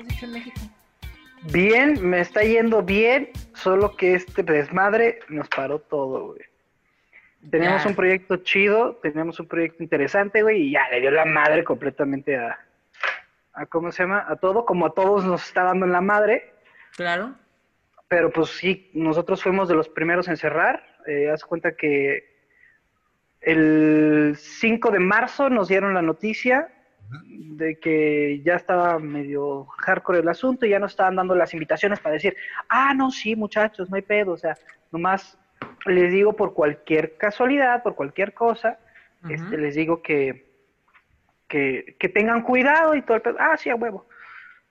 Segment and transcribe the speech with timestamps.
[0.00, 0.60] ¿Qué has hecho en México?
[1.52, 6.40] Bien, me está yendo bien, solo que este desmadre nos paró todo, güey.
[7.50, 11.64] Teníamos un proyecto chido, teníamos un proyecto interesante, güey, y ya le dio la madre
[11.64, 12.58] completamente a,
[13.54, 14.24] a ¿cómo se llama?
[14.28, 16.52] A todo, como a todos nos está dando en la madre,
[16.96, 17.34] Claro.
[18.08, 20.82] pero pues sí, nosotros fuimos de los primeros en cerrar.
[21.06, 22.28] Eh, haz cuenta que
[23.40, 26.68] el 5 de marzo nos dieron la noticia
[27.12, 32.00] de que ya estaba medio hardcore el asunto y ya nos estaban dando las invitaciones
[32.00, 32.36] para decir,
[32.68, 34.56] ah, no, sí, muchachos, no hay pedo, o sea,
[34.90, 35.38] nomás
[35.86, 38.78] les digo por cualquier casualidad, por cualquier cosa,
[39.28, 40.46] este, les digo que,
[41.46, 43.36] que, que tengan cuidado y todo el pedo.
[43.38, 44.06] Ah, sí, a huevo.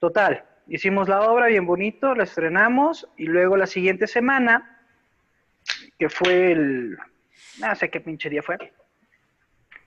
[0.00, 4.78] Total, hicimos la obra bien bonito, la estrenamos y luego la siguiente semana,
[5.98, 6.98] que fue el,
[7.60, 8.56] no sé qué pinche día fue,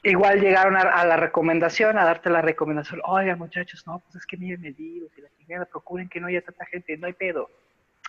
[0.03, 4.26] igual llegaron a, a la recomendación, a darte la recomendación, oigan muchachos, no, pues es
[4.26, 7.49] que miren medidos y la chingada, procuren que no haya tanta gente, no hay pedo.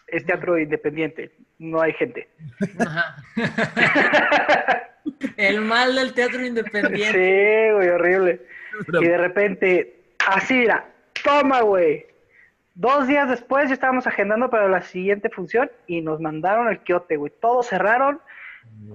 [0.07, 2.29] Es teatro independiente, no hay gente.
[2.79, 3.17] Ajá.
[5.37, 7.67] El mal del teatro independiente.
[7.67, 8.43] Sí, güey, horrible.
[9.01, 10.87] Y de repente, así mira,
[11.23, 12.07] toma, güey.
[12.75, 17.17] Dos días después ya estábamos agendando para la siguiente función y nos mandaron el quiote,
[17.17, 17.33] güey.
[17.41, 18.21] Todos cerraron,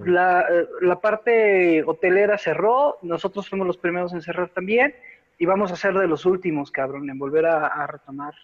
[0.04, 4.94] la, eh, la parte hotelera cerró, nosotros fuimos los primeros en cerrar también
[5.38, 8.34] y vamos a ser de los últimos, cabrón, en volver a, a retomar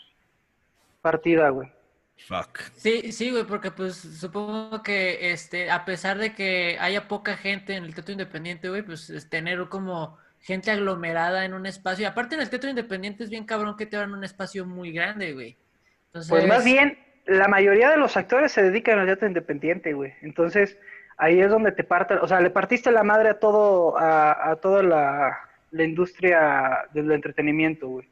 [1.03, 1.71] partida, güey.
[2.27, 2.61] Fuck.
[2.75, 7.77] Sí, sí, güey, porque pues supongo que este, a pesar de que haya poca gente
[7.77, 12.05] en el teatro independiente, güey, pues es tener como gente aglomerada en un espacio.
[12.05, 14.93] Y aparte en el teatro independiente es bien cabrón que te dan un espacio muy
[14.93, 15.57] grande, güey.
[16.07, 20.15] Entonces, Pues más bien, la mayoría de los actores se dedican al teatro independiente, güey.
[20.23, 20.79] Entonces,
[21.17, 24.83] ahí es donde te parte, o sea, le partiste la madre a todo, a, toda
[24.83, 25.41] la,
[25.73, 28.09] industria del entretenimiento, güey.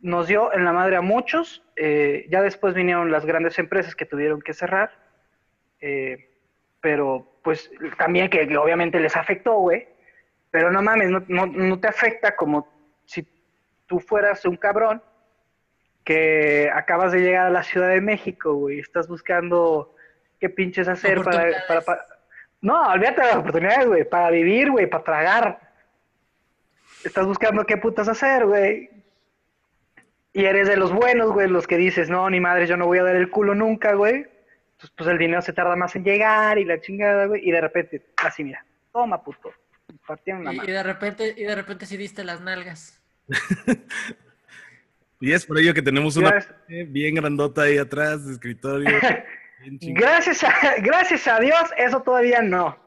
[0.00, 4.06] Nos dio en la madre a muchos, eh, ya después vinieron las grandes empresas que
[4.06, 4.90] tuvieron que cerrar,
[5.80, 6.30] eh,
[6.80, 9.88] pero pues también que, obviamente les afectó, güey.
[10.50, 12.68] Pero no mames, no, no, no te afecta como
[13.04, 13.26] si
[13.86, 15.02] tú fueras un cabrón
[16.04, 19.95] que acabas de llegar a la Ciudad de México, güey, estás buscando
[20.40, 22.06] qué pinches hacer para, para, para-
[22.60, 25.60] No, olvídate de las oportunidades, güey, para vivir, güey, para tragar.
[27.04, 28.90] Estás buscando qué putas hacer, güey.
[30.32, 32.98] Y eres de los buenos, güey, los que dices, no, ni madre, yo no voy
[32.98, 34.26] a dar el culo nunca, güey.
[34.72, 37.48] Entonces, pues el dinero se tarda más en llegar y la chingada, güey.
[37.48, 39.50] Y de repente, así, mira, toma, puto.
[40.06, 43.02] Partieron la y, de repente, y de repente sí diste las nalgas.
[45.20, 48.90] Y es por ello que tenemos una bien grandota ahí atrás de escritorio.
[49.80, 52.78] Gracias a, gracias a Dios, eso todavía no.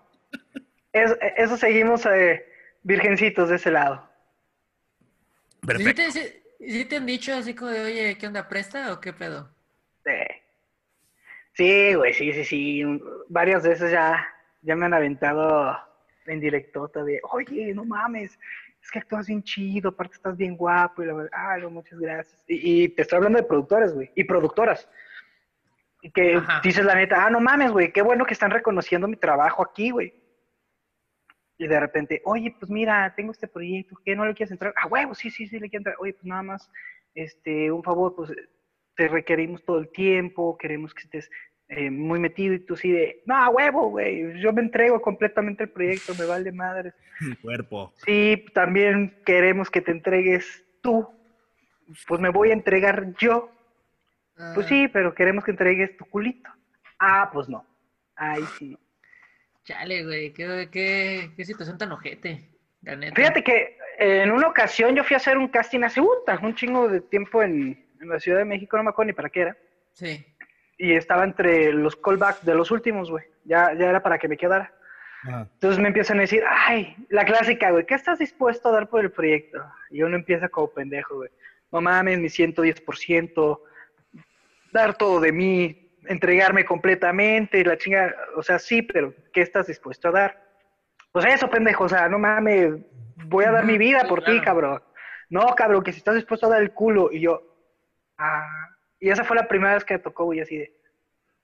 [0.94, 2.46] Es- eso seguimos eh,
[2.84, 4.08] virgencitos de ese lado.
[5.62, 6.02] ¿Sí Perfecto.
[6.02, 9.14] te, sí- sí te han dicho así como de, oye, ¿qué onda, presta o qué
[9.14, 9.50] pedo?
[10.06, 10.12] Sí.
[11.54, 12.84] Sí, güey, sí, sí, sí.
[13.28, 14.26] Varias veces ya,
[14.62, 15.78] ya me han aventado
[16.26, 18.40] en directota de, oye, no mames,
[18.82, 22.00] es que actúas bien chido, aparte estás bien guapo, y la verdad, ah, no, muchas
[22.00, 22.42] gracias.
[22.48, 24.88] Y, y te estoy hablando de productores, güey, y productoras.
[26.02, 26.62] Y que Ajá.
[26.64, 29.92] dices la neta, ah, no mames, güey, qué bueno que están reconociendo mi trabajo aquí,
[29.92, 30.14] güey.
[31.58, 34.74] Y de repente, oye, pues mira, tengo este proyecto, ¿qué no le quieres entrar?
[34.78, 35.96] Ah, huevo, sí, sí, sí, le quiero entrar.
[36.00, 36.72] Oye, pues nada más,
[37.14, 38.32] este, un favor, pues
[38.96, 41.30] te requerimos todo el tiempo, queremos que estés
[41.70, 45.64] eh, muy metido y tú sí de, no, a huevo, güey, yo me entrego completamente
[45.64, 46.94] al proyecto, me vale madres.
[47.42, 47.94] Cuerpo.
[48.06, 51.08] Sí, también queremos que te entregues tú,
[52.08, 53.52] pues me voy a entregar yo.
[54.56, 56.50] Pues Ah, sí, pero queremos que entregues tu culito.
[56.98, 57.66] Ah, pues no.
[58.16, 58.80] Ahí sí no.
[59.66, 62.50] Chale, güey, qué, qué, qué situación tan ojete,
[62.82, 63.16] la neta.
[63.16, 66.56] Fíjate que eh, en una ocasión yo fui a hacer un casting hace puta, un
[66.56, 69.42] chingo de tiempo en, en la Ciudad de México, no me acuerdo ni para qué
[69.42, 69.58] era.
[69.92, 70.26] Sí.
[70.78, 73.26] Y estaba entre los callbacks de los últimos, güey.
[73.44, 74.74] Ya, ya era para que me quedara.
[75.24, 75.50] Ajá.
[75.54, 79.02] Entonces me empiezan a decir, ay, la clásica, güey, ¿qué estás dispuesto a dar por
[79.02, 79.62] el proyecto?
[79.90, 81.30] Y uno empieza como pendejo, güey.
[81.72, 83.60] No mames, mi 110%,
[84.72, 90.10] dar todo de mí, entregarme completamente, la chinga, o sea, sí, pero ¿qué estás dispuesto
[90.10, 90.44] a dar?
[91.12, 92.76] Pues eso, pendejo, o sea, no mames,
[93.26, 94.82] voy a dar mi vida por ti, cabrón.
[95.30, 97.42] No, cabrón, que si estás dispuesto a dar el culo, y yo,
[98.18, 98.70] ah,
[99.00, 100.74] y esa fue la primera vez que me tocó, güey, así de,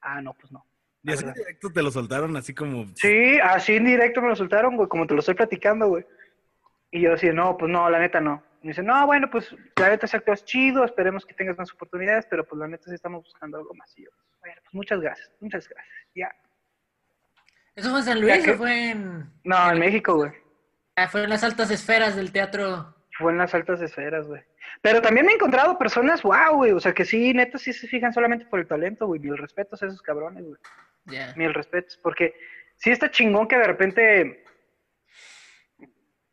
[0.02, 0.66] ah, no, pues no.
[1.04, 1.36] Y así verdad.
[1.36, 2.88] directo te lo soltaron así como.
[2.96, 6.06] Sí, así en directo me lo soltaron, güey, como te lo estoy platicando, güey.
[6.92, 8.44] Y yo así, no, pues no, la neta no.
[8.66, 12.26] Me dice, no, bueno, pues la neta se actúas chido, esperemos que tengas más oportunidades,
[12.28, 13.96] pero pues la neta sí estamos buscando algo más.
[13.96, 14.10] Y yo,
[14.40, 15.96] bueno, pues muchas gracias, muchas gracias.
[16.16, 16.36] Ya.
[17.76, 20.32] ¿Eso fue en San Luis que- o fue en, No, en México, güey.
[20.96, 22.96] ah, fue en las altas esferas del teatro?
[23.12, 24.42] Fue en las altas esferas, güey.
[24.82, 27.88] Pero también me he encontrado personas, wow, güey, o sea, que sí, neta, sí se
[27.88, 29.20] fijan solamente por el talento, güey.
[29.22, 30.58] Mil respetos a esos cabrones, güey.
[31.06, 31.34] Ya.
[31.36, 32.34] Mil respetos, porque
[32.78, 34.44] sí está chingón que de repente,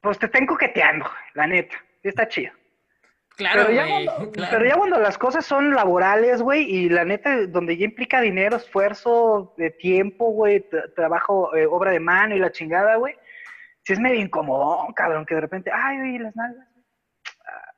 [0.01, 1.77] pues te estén coqueteando, la neta.
[2.03, 2.53] Está chido.
[3.37, 4.51] Claro, pero, ya cuando, claro.
[4.53, 8.57] pero ya cuando las cosas son laborales, güey, y la neta, donde ya implica dinero,
[8.57, 13.15] esfuerzo, de tiempo, güey, tra- trabajo, eh, obra de mano y la chingada, güey,
[13.85, 16.69] sí es medio incómodo, cabrón, que de repente, ay, oye, las nalgas.
[16.75, 16.85] güey.
[17.47, 17.73] Ah,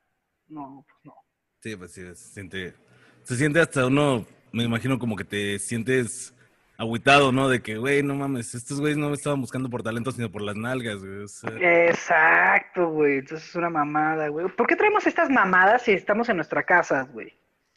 [0.48, 1.14] no, pues no.
[1.62, 2.74] Sí, pues sí, se siente,
[3.22, 6.33] se siente hasta uno, me imagino como que te sientes
[6.76, 7.48] agüitado, ¿no?
[7.48, 10.42] De que, güey, no mames, estos güeyes no me estaban buscando por talento, sino por
[10.42, 11.22] las nalgas, güey.
[11.24, 11.50] o sea,
[11.88, 14.46] Exacto, güey, entonces es una mamada, güey.
[14.48, 17.32] ¿Por qué traemos estas mamadas si estamos en nuestra casa, güey?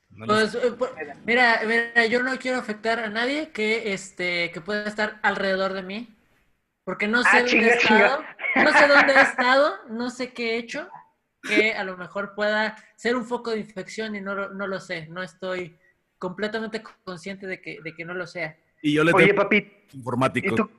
[0.10, 0.92] no les- Pues, eh, pues,
[1.26, 5.84] mira, mira, yo no quiero afectar a nadie que este que pueda estar alrededor de
[5.84, 6.10] mí,
[6.84, 8.24] porque no sé Ah, dónde chinga, he estado,
[8.56, 8.64] chinga.
[8.64, 10.90] no sé dónde he estado, no sé qué he hecho,
[11.44, 14.80] que a lo mejor pueda ser un foco de infección y no, lo- no lo
[14.80, 15.78] sé, no estoy
[16.18, 18.58] completamente consciente de que, de que no lo sea.
[18.82, 20.54] Y yo le Oye, tengo papi, informático.
[20.54, 20.70] ¿y tú?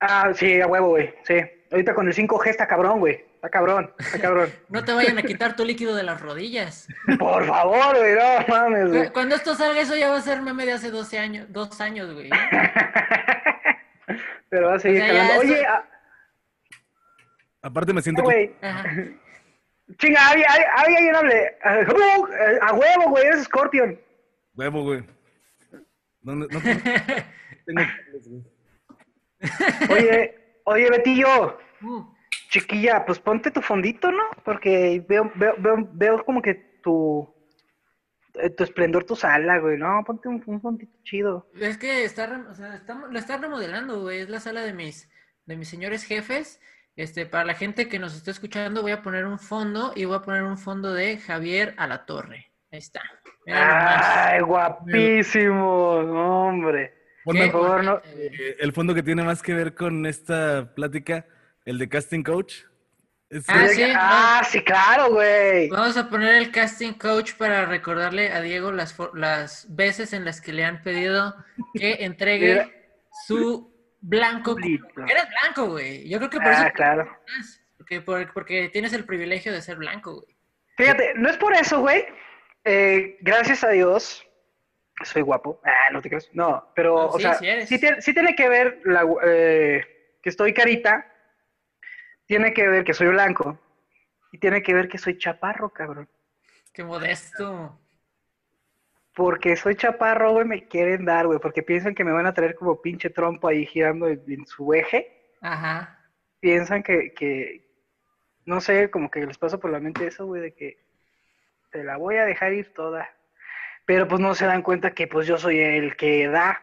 [0.00, 1.34] Ah, sí, a huevo, güey, sí.
[1.70, 3.24] Ahorita con el 5G está cabrón, güey.
[3.34, 4.50] Está cabrón, está cabrón.
[4.68, 6.88] No te vayan a quitar tu líquido de las rodillas.
[7.18, 9.06] Por favor, güey, no mames, güey.
[9.08, 11.80] Cu- Cuando esto salga, eso ya va a ser meme de hace 12 años, dos
[11.80, 12.30] años, güey.
[14.48, 15.84] Pero va a seguir O sea, eso- Oye, ah,
[17.62, 18.84] Aparte me siento güey, Ajá.
[19.98, 21.56] chinga, había, había, alguien hable.
[21.64, 22.26] Ah, uh,
[22.62, 24.00] A huevo, güey, eres Scorpion.
[24.54, 25.02] huevo, güey.
[26.22, 26.60] No, no, no
[27.66, 28.42] tengo cables, güey.
[29.90, 32.00] Oye, oye, Betillo, Mm.
[32.50, 34.24] chiquilla, pues ponte tu fondito, ¿no?
[34.44, 37.32] Porque veo, veo, veo, veo como que tu,
[38.34, 40.02] eh, tu esplendor, tu sala, güey, ¿no?
[40.04, 41.48] Ponte un, un fondito chido.
[41.54, 44.20] Es que está, o sea, estamos- lo está remodelando, güey.
[44.20, 45.08] Es la sala de mis,
[45.46, 46.60] de mis señores jefes.
[46.96, 50.16] Este, para la gente que nos está escuchando, voy a poner un fondo y voy
[50.16, 52.47] a poner un fondo de Javier Alatorre.
[52.70, 53.00] Ahí está.
[53.46, 55.94] Ay, guapísimo,
[56.46, 56.94] hombre.
[57.24, 61.26] Ponme, por favor, no- eh, el fondo que tiene más que ver con esta plática,
[61.64, 62.62] el de casting coach.
[63.46, 65.68] Ah, sí, ah, sí, claro, güey.
[65.68, 70.40] Vamos a poner el casting coach para recordarle a Diego las, las veces en las
[70.40, 71.34] que le han pedido
[71.74, 72.70] que entregue Mira.
[73.26, 73.70] su
[74.00, 74.56] blanco.
[74.58, 76.08] Eres blanco, güey.
[76.08, 77.06] Yo creo que por eso Ah, claro.
[77.76, 80.34] Porque, por- porque tienes el privilegio de ser blanco, güey.
[80.78, 82.06] Fíjate, no es por eso, güey.
[82.70, 84.28] Eh, gracias a Dios,
[85.02, 85.58] soy guapo.
[85.64, 86.28] Ah, no te creas.
[86.34, 87.34] No, pero, No, o sí, sea,
[87.64, 89.80] sí tiene, sí tiene que ver la, eh,
[90.20, 91.10] que estoy carita,
[92.26, 93.58] tiene que ver que soy blanco
[94.32, 96.10] y tiene que ver que soy chaparro, cabrón.
[96.74, 97.80] Qué modesto.
[99.14, 102.54] Porque soy chaparro, güey, me quieren dar, güey, porque piensan que me van a traer
[102.54, 105.32] como pinche trompo ahí girando en, en su eje.
[105.40, 105.98] Ajá.
[106.38, 107.66] Piensan que, que,
[108.44, 110.87] no sé, como que les pasa por la mente eso, güey, de que
[111.70, 113.08] te la voy a dejar ir toda.
[113.86, 116.62] Pero pues no se dan cuenta que pues yo soy el que da.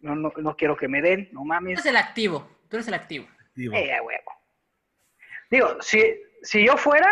[0.00, 1.72] No, no, no quiero que me den, no Tú mames.
[1.74, 2.48] eres el activo.
[2.68, 3.26] Tú eres el activo.
[3.54, 4.32] Digo, Eh, huevo.
[5.50, 6.02] Digo, si,
[6.42, 7.08] si yo fuera,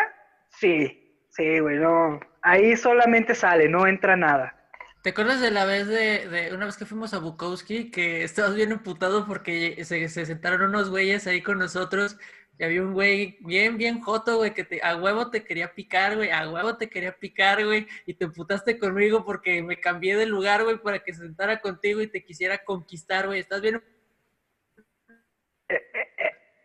[0.51, 2.19] sí, sí, güey, no.
[2.43, 4.57] Ahí solamente sale, no entra nada.
[5.03, 8.55] ¿Te acuerdas de la vez de, de una vez que fuimos a Bukowski que estabas
[8.55, 12.19] bien emputado porque se, se sentaron unos güeyes ahí con nosotros
[12.61, 16.17] y había un güey bien, bien joto, güey, que te, a huevo te quería picar,
[16.17, 20.27] güey, a huevo te quería picar, güey, y te emputaste conmigo porque me cambié de
[20.27, 23.41] lugar, güey, para que se sentara contigo y te quisiera conquistar, güey.
[23.41, 23.83] Estás bien.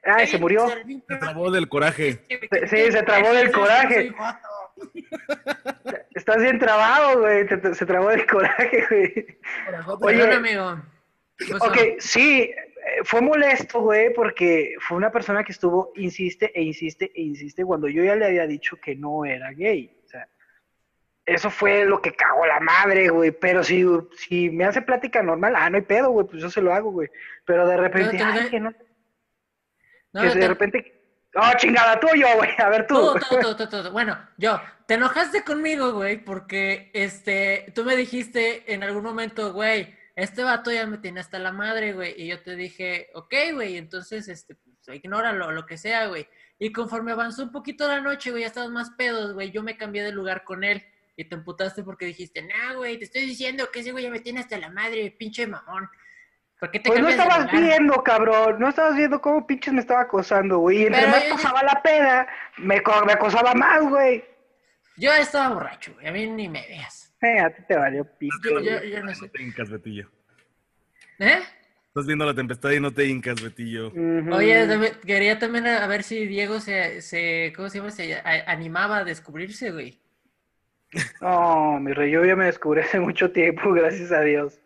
[0.03, 0.67] Ay, se murió.
[0.67, 2.19] se trabó del coraje.
[2.67, 4.13] Sí, se trabó del coraje.
[6.13, 7.47] Estás bien trabado, güey.
[7.47, 9.37] se trabó el coraje, güey.
[10.01, 10.33] Oye.
[10.33, 10.81] Amigo.
[11.37, 11.67] ¿Qué pasó?
[11.67, 17.11] Ok, sí, eh, fue molesto, güey, porque fue una persona que estuvo, insiste e insiste
[17.15, 19.97] e insiste cuando yo ya le había dicho que no era gay.
[20.05, 20.27] O sea,
[21.25, 23.31] eso fue lo que cagó la madre, güey.
[23.31, 23.85] Pero si,
[24.17, 26.91] si me hace plática normal, ah, no hay pedo, güey, pues yo se lo hago,
[26.91, 27.09] güey.
[27.45, 28.73] Pero de repente, ay, que no,
[30.13, 31.01] No, que de repente,
[31.35, 32.95] oh, chingada, tú o yo, güey, a ver tú.
[32.95, 33.91] Todo, todo, todo, todo.
[33.91, 39.95] Bueno, yo, te enojaste conmigo, güey, porque este, tú me dijiste en algún momento, güey,
[40.15, 43.77] este vato ya me tiene hasta la madre, güey, y yo te dije, ok, güey,
[43.77, 46.27] entonces, este, pues, ignóralo, lo que sea, güey.
[46.57, 49.75] Y conforme avanzó un poquito la noche, güey, ya estabas más pedos, güey, yo me
[49.77, 50.85] cambié de lugar con él.
[51.17, 54.19] Y te emputaste porque dijiste, nah, güey, te estoy diciendo que ese güey ya me
[54.19, 55.89] tiene hasta la madre, pinche mamón.
[56.59, 59.81] ¿Por qué te Pues no de estabas viendo, cabrón, no estabas viendo cómo pinches me
[59.81, 60.79] estaba acosando, güey.
[60.83, 64.23] Y entre Pero más yo- pasaba la peda, me, me acosaba más, güey.
[64.97, 67.04] Yo estaba borracho, güey, a mí ni me veas.
[67.21, 68.35] Eh, a ti te valió pico.
[68.43, 68.65] Yo, güey.
[68.65, 69.25] yo, yo no sé.
[69.25, 70.09] No te hincas, Betillo.
[71.19, 71.39] ¿Eh?
[71.87, 73.87] Estás viendo la tempestad y no te hincas, Betillo.
[74.31, 77.91] Oye, también- quería también a, ver si Diego se, se, ¿cómo se llama?
[77.91, 79.99] Se a- animaba a descubrirse, güey.
[81.21, 84.59] No, mi rey, yo ya me descubrí hace mucho tiempo, gracias a Dios.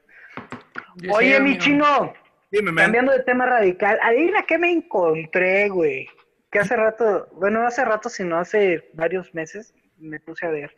[0.97, 1.63] Yo Oye, sé, mi amigo.
[1.63, 2.13] chino,
[2.51, 2.85] Dime, man.
[2.85, 6.07] cambiando de tema radical, adivina qué me encontré, güey.
[6.51, 10.75] Que hace rato, bueno, no hace rato, sino hace varios meses, me puse a ver.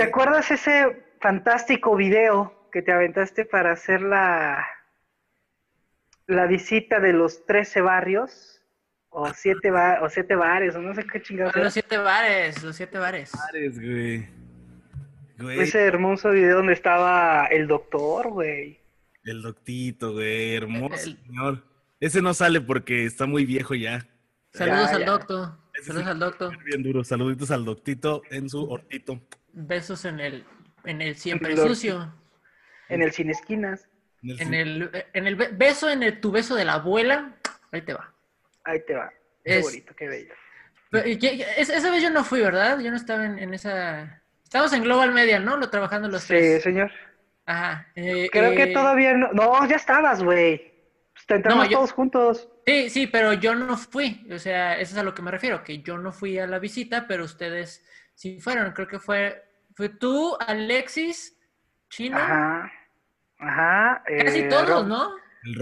[0.00, 4.66] ¿Te acuerdas ese fantástico video que te aventaste para hacer la,
[6.26, 8.56] la visita de los 13 barrios?
[9.12, 11.54] O siete, ba- o siete bares, o no sé qué chingados.
[11.56, 13.32] Los siete bares, los siete bares.
[13.34, 14.28] Mares, güey.
[15.38, 18.78] Güey, Ese hermoso video donde estaba el doctor, güey.
[19.24, 21.64] el doctito, güey, hermoso El- señor.
[21.98, 24.06] Ese no sale porque está muy viejo ya.
[24.52, 25.10] Saludos Ya, al ya.
[25.10, 25.48] doctor.
[25.74, 26.64] Ese Saludos al doctor.
[26.64, 27.02] Bien duro.
[27.04, 29.20] Saluditos al doctito en su hortito.
[29.52, 30.44] Besos en el,
[30.84, 32.12] en el siempre sucio.
[32.88, 33.88] En el Sin Esquinas.
[34.22, 37.34] En el, en el be- beso, en el, tu beso de la abuela.
[37.72, 38.12] Ahí te va.
[38.64, 39.10] Ahí te va.
[39.44, 40.34] Qué Es- bonito, qué bello.
[40.90, 42.80] Pero, y que- esa, vez yo no fui, ¿verdad?
[42.80, 44.22] Yo no estaba en, en esa...
[44.42, 45.56] Estamos en Global Media, ¿no?
[45.56, 46.62] Lo trabajando los Sí, tres.
[46.64, 46.90] señor.
[47.46, 47.86] Ajá.
[47.94, 49.32] eh, Creo que eh, todavía no.
[49.32, 50.72] No, ya estabas, güey.
[51.14, 52.48] Pues te entramos No, yo- todos juntos.
[52.66, 54.26] Sí, sí, pero yo no fui.
[54.32, 56.58] O sea, eso es a lo que me refiero, que yo no fui a la
[56.58, 57.84] visita, pero ustedes
[58.20, 58.72] sí fueron.
[58.72, 59.42] Creo que fue,
[59.74, 61.36] fue tú, Alexis,
[61.88, 62.70] Chino, Ajá.
[63.38, 64.02] Ajá.
[64.06, 65.10] casi eh, todos, ¿no?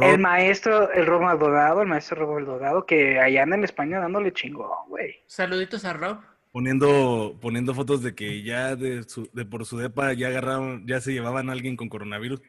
[0.02, 4.32] El maestro, el Romo Maldonado, el maestro Romo Maldonado, que allá anda en España dándole
[4.32, 5.14] chingón, güey.
[5.28, 6.18] Saluditos a Rob.
[6.50, 11.00] Poniendo, poniendo fotos de que ya de, su, de por su depa ya agarraron, ya
[11.00, 12.42] se llevaban a alguien con coronavirus.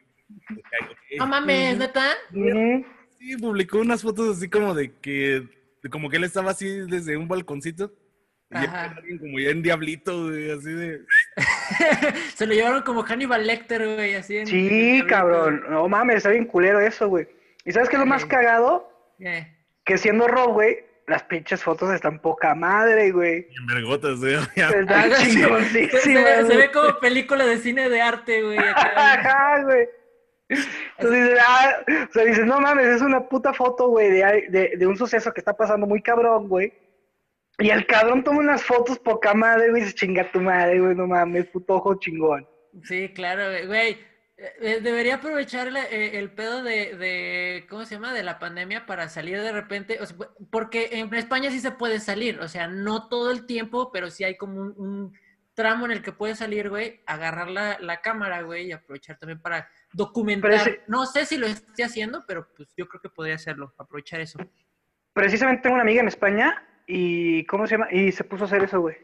[1.18, 2.14] No mames, neta.
[3.16, 5.46] Sí, publicó unas fotos así como de que,
[5.88, 7.92] como que él estaba así desde un balconcito.
[8.52, 11.00] Y era alguien como ya en diablito, güey, así de...
[12.34, 15.62] Se lo llevaron como Hannibal Lecter, güey, así en- Sí, cabrón.
[15.70, 17.28] No mames, está bien culero eso, güey.
[17.64, 18.90] ¿Y sabes qué es lo más cagado?
[19.84, 23.46] Que siendo Rob, güey, las pinches fotos están poca madre, güey.
[23.58, 24.34] En vergotas, güey.
[24.56, 25.30] Están Ah, sí.
[25.30, 28.58] se, chingoncísimas, se ve- se ve como película de cine de arte, güey.
[28.96, 29.88] Ajá, güey.
[30.48, 31.76] Entonces dices, ah,
[32.08, 35.32] o sea, dices, no mames, es una puta foto, güey, de, de, de un suceso
[35.32, 36.72] que está pasando muy cabrón, güey.
[37.60, 40.94] Y el cabrón toma unas fotos poca madre, güey, y dice, chinga tu madre, güey,
[40.96, 42.48] no mames, puto ojo chingón.
[42.84, 43.98] Sí, claro, güey.
[44.36, 48.14] eh, debería aprovechar eh, el pedo de, de, ¿cómo se llama?
[48.14, 50.16] De la pandemia para salir de repente, o sea,
[50.50, 54.24] porque en España sí se puede salir, o sea, no todo el tiempo, pero sí
[54.24, 55.12] hay como un, un
[55.52, 59.42] tramo en el que puedes salir, güey, agarrar la, la cámara, güey, y aprovechar también
[59.42, 60.52] para documentar.
[60.52, 64.20] Ese- No sé si lo esté haciendo, pero pues yo creo que podría hacerlo, aprovechar
[64.20, 64.38] eso.
[65.12, 67.88] Precisamente tengo una amiga en España y, ¿cómo se llama?
[67.90, 68.96] Y se puso a hacer eso, güey.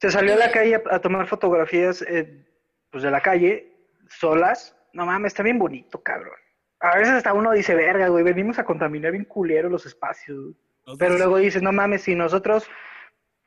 [0.00, 2.44] Se salió a la calle a, a tomar fotografías, eh,
[2.90, 3.72] pues, de la calle,
[4.08, 4.76] solas.
[4.92, 6.34] No mames, está bien bonito, cabrón.
[6.80, 10.98] A veces hasta uno dice, verga, güey, venimos a contaminar bien culero los espacios, güey.
[10.98, 12.68] Pero luego dices, no mames, si nosotros,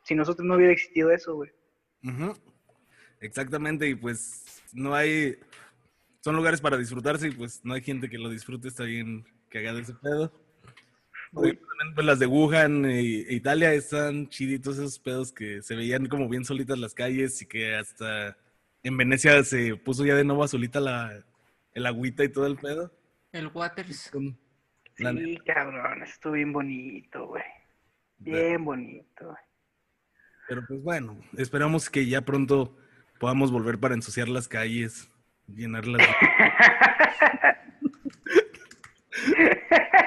[0.04, 1.52] si nosotros no hubiera existido eso, güey.
[2.04, 2.34] Ujú.
[3.20, 5.38] Exactamente, y pues no hay...
[6.22, 9.80] Son lugares para disfrutarse y pues no hay gente que lo disfrute, está bien cagado
[9.80, 10.32] ese pedo.
[11.36, 11.60] También,
[11.96, 16.30] pues, las de Wuhan e, e Italia están chiditos esos pedos que se veían como
[16.30, 18.38] bien solitas las calles y que hasta
[18.84, 21.24] en Venecia se puso ya de nuevo azulita la,
[21.74, 22.92] el agüita y todo el pedo.
[23.32, 24.10] El Waters.
[24.12, 24.38] Con-
[24.98, 27.44] la Sí, cabrón, estuvo bien bonito, güey.
[28.20, 29.38] Bien bonito, güey.
[30.48, 32.78] Pero pues bueno, esperamos que ya pronto
[33.20, 35.10] podamos volver para ensuciar las calles,
[35.48, 36.02] llenarlas.
[36.02, 36.06] de-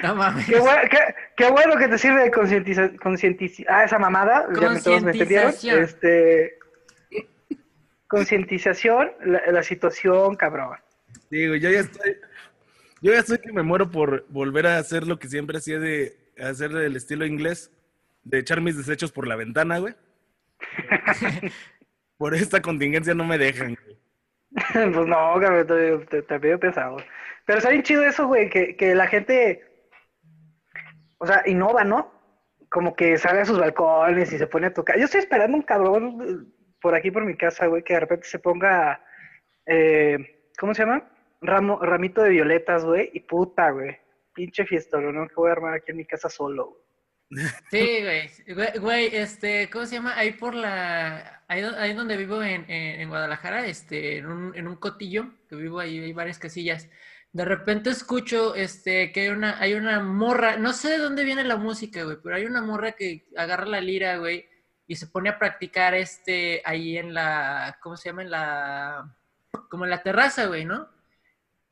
[0.02, 0.46] No mames.
[0.46, 4.46] Qué, bue- qué- qué bueno que te sirve de concientiza- concientici- Ah, esa mamada.
[4.60, 5.50] ya me- todos me entendieron.
[5.52, 5.82] Concientización.
[5.82, 6.58] Este.
[8.08, 10.76] Concientización, la, la situación, cabrón.
[11.30, 12.16] Digo, yo ya estoy,
[13.02, 16.16] yo ya estoy que me muero por volver a hacer lo que siempre hacía de
[16.42, 17.70] hacer el estilo inglés,
[18.24, 19.94] de echar mis desechos por la ventana, güey.
[22.18, 23.96] por esta contingencia no me dejan, güey.
[24.92, 26.96] pues no, cabrón, te, te, te veo pesado.
[27.46, 29.64] Pero está bien chido eso, güey, que, que la gente.
[31.22, 32.10] O sea, innova, ¿no?
[32.70, 34.98] Como que sale a sus balcones y se pone a tocar.
[34.98, 38.26] Yo estoy esperando un cabrón eh, por aquí, por mi casa, güey, que de repente
[38.26, 39.04] se ponga.
[39.66, 41.10] eh, ¿Cómo se llama?
[41.42, 43.98] Ramo, ramito de violetas, güey, y puta, güey.
[44.34, 45.28] Pinche fiestón, ¿no?
[45.28, 46.78] Que voy a armar aquí en mi casa solo.
[47.70, 48.78] Sí, güey.
[48.80, 50.16] Güey, este, ¿cómo se llama?
[50.16, 54.66] Ahí por la, ahí, ahí donde vivo en, en, en Guadalajara, este, en un, en
[54.66, 56.88] un cotillo, que vivo ahí, hay varias casillas.
[57.32, 61.44] De repente escucho, este, que hay una, hay una morra, no sé de dónde viene
[61.44, 64.48] la música, güey, pero hay una morra que agarra la lira, güey,
[64.86, 68.22] y se pone a practicar, este, ahí en la, ¿cómo se llama?
[68.22, 69.16] En la,
[69.68, 70.88] como en la terraza, güey, ¿no?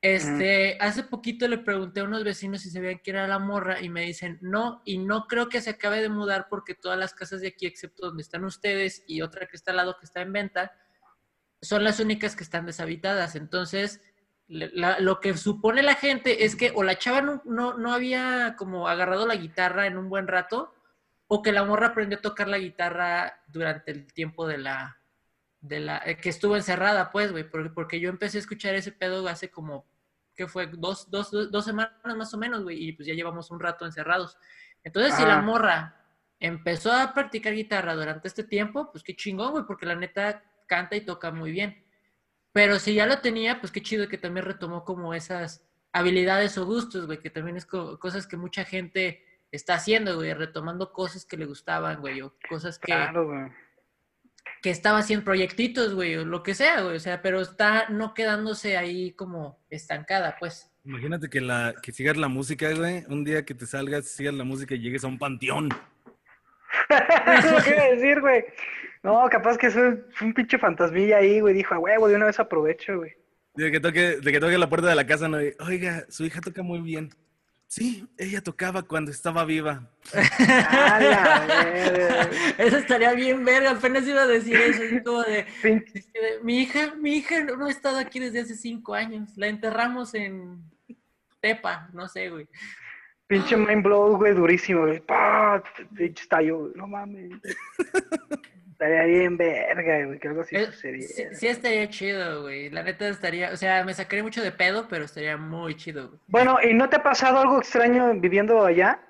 [0.00, 3.88] Este, hace poquito le pregunté a unos vecinos si sabían quién era la morra y
[3.88, 7.40] me dicen no, y no creo que se acabe de mudar porque todas las casas
[7.40, 10.32] de aquí, excepto donde están ustedes y otra que está al lado que está en
[10.32, 10.72] venta,
[11.60, 13.34] son las únicas que están deshabitadas.
[13.34, 14.00] Entonces,
[14.48, 19.26] lo que supone la gente es que o la chava no, no, había como agarrado
[19.26, 20.74] la guitarra en un buen rato,
[21.26, 24.98] o que la morra aprendió a tocar la guitarra durante el tiempo de la,
[25.60, 28.92] de la, eh, que estuvo encerrada, pues, güey, porque, porque yo empecé a escuchar ese
[28.92, 29.86] pedo hace como,
[30.34, 30.66] ¿qué fue?
[30.66, 34.38] Dos, dos, dos semanas más o menos, güey, y pues ya llevamos un rato encerrados.
[34.82, 36.06] Entonces, si la morra
[36.40, 40.96] empezó a practicar guitarra durante este tiempo, pues qué chingón, güey, porque la neta canta
[40.96, 41.84] y toca muy bien.
[42.58, 46.66] Pero si ya lo tenía, pues qué chido que también retomó como esas habilidades o
[46.66, 51.36] gustos, güey, que también es cosas que mucha gente está haciendo, güey, retomando cosas que
[51.36, 52.86] le gustaban, güey, o cosas que...
[52.86, 53.48] Claro, güey
[54.60, 58.12] que estaba haciendo proyectitos, güey, o lo que sea, güey, o sea, pero está no
[58.12, 60.68] quedándose ahí como estancada, pues.
[60.84, 64.42] Imagínate que la que sigas la música, güey, un día que te salgas, sigas la
[64.42, 65.68] música y llegues a un panteón.
[67.38, 68.44] Eso lo quiero decir, güey.
[69.08, 71.54] No, capaz que es un, pinche fantasmilla ahí, güey.
[71.54, 73.14] Dijo, a huevo, de una vez aprovecho, güey.
[73.54, 76.42] De que toque, de que toque la puerta de la casa, no, oiga, su hija
[76.42, 77.08] toca muy bien.
[77.68, 79.88] Sí, ella tocaba cuando estaba viva.
[82.58, 85.46] eso estaría bien verga, apenas iba a decir eso, como de,
[86.42, 90.62] mi hija, mi hija no ha estado aquí desde hace cinco años, la enterramos en
[91.40, 92.46] Tepa, no sé, güey.
[93.26, 95.02] Pinche mind blow, güey, durísimo, güey.
[95.96, 97.32] Pinche estalló, no mames.
[98.78, 101.34] Estaría bien verga, güey, que algo así eh, sucediera.
[101.34, 102.70] Sí, estaría chido, güey.
[102.70, 106.20] La neta estaría, o sea, me sacaría mucho de pedo, pero estaría muy chido, güey.
[106.28, 109.00] Bueno, ¿y no te ha pasado algo extraño viviendo allá?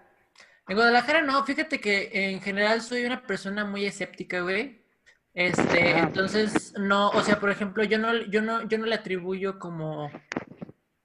[0.69, 4.87] En Guadalajara no, fíjate que en general soy una persona muy escéptica, güey.
[5.35, 5.99] Este, ah.
[5.99, 10.11] entonces no, o sea, por ejemplo, yo no, yo no, yo no le atribuyo como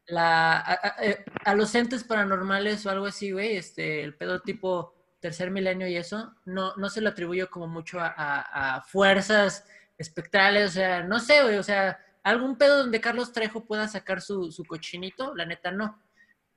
[0.06, 4.93] la a, eh, a los entes paranormales o algo así, güey, este, el pedo tipo
[5.24, 9.66] tercer milenio y eso, no, no se lo atribuyo como mucho a, fuerzas
[9.98, 14.52] espectrales, o sea, no sé, o sea, algún pedo donde Carlos Trejo pueda sacar su,
[14.68, 15.98] cochinito, la neta no.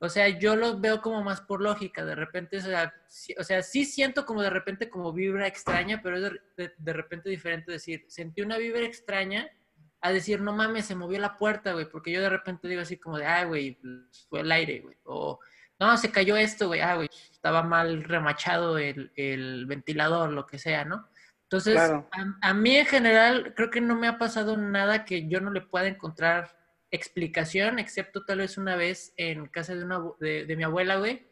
[0.01, 3.45] O sea, yo lo veo como más por lógica, de repente, o sea, sí, o
[3.45, 6.33] sea, sí siento como de repente como vibra extraña, pero es
[6.77, 9.49] de, repente diferente decir, sentí una vibra extraña
[10.01, 12.97] a decir, no mames, se movió la puerta, güey, porque yo de repente digo así
[12.97, 13.79] como de, ay, güey,
[14.29, 15.39] fue el aire, güey, o
[15.79, 20.85] no, se cayó esto, güey, ah, güey, estaba mal remachado el, ventilador, lo que sea,
[20.85, 21.09] ¿no?
[21.43, 21.79] Entonces,
[22.43, 25.61] a, mí en general creo que no me ha pasado nada que yo no le
[25.61, 26.57] pueda encontrar
[26.91, 31.27] explicación, excepto tal vez una vez en casa de, una, de, mi abuela, güey.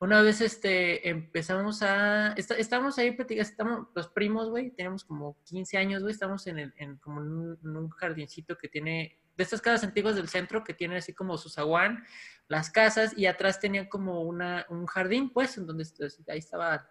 [0.00, 2.32] Una vez este, empezamos a...
[2.32, 6.74] estábamos ahí platicando, estamos los primos, güey, tenemos como 15 años, güey, estamos en, el,
[6.78, 10.98] en como en un jardincito que tiene de estas casas antiguas del centro que tienen
[10.98, 12.04] así como su zaguán,
[12.46, 15.86] las casas y atrás tenían como una, un jardín, pues, en donde
[16.28, 16.90] ahí estaba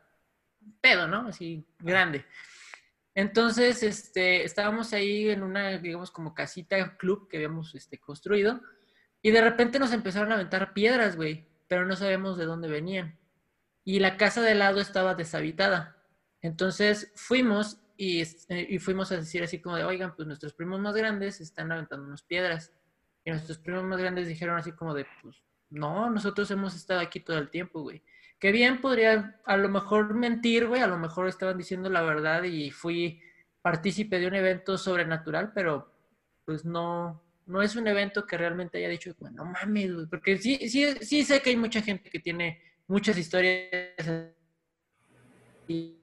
[0.82, 1.28] pedo, ¿no?
[1.28, 2.26] Así grande.
[3.14, 8.64] Entonces, este, estábamos ahí en una, digamos, como casita club que habíamos este, construido
[9.22, 13.20] y de repente nos empezaron a aventar piedras, güey, pero no sabemos de dónde venían.
[13.84, 16.04] Y la casa de lado estaba deshabitada.
[16.42, 20.96] Entonces fuimos eh, y, fuimos a decir así como de, oigan, pues nuestros primos más
[20.96, 22.72] grandes están aventando unas piedras.
[23.26, 27.20] Y nuestros primos más grandes dijeron así como de, pues no, nosotros hemos estado aquí
[27.20, 28.02] todo el tiempo, güey.
[28.40, 32.44] Que bien podría a lo mejor mentir, güey, a lo mejor estaban diciendo la verdad
[32.44, 33.22] y fui
[33.62, 35.92] partícipe de un evento sobrenatural, pero
[36.46, 40.38] pues no, no es un evento que realmente haya dicho, bueno, no mames, güey, porque
[40.38, 43.68] sí, sí, sí sé que hay mucha gente que tiene muchas historias
[45.68, 45.99] y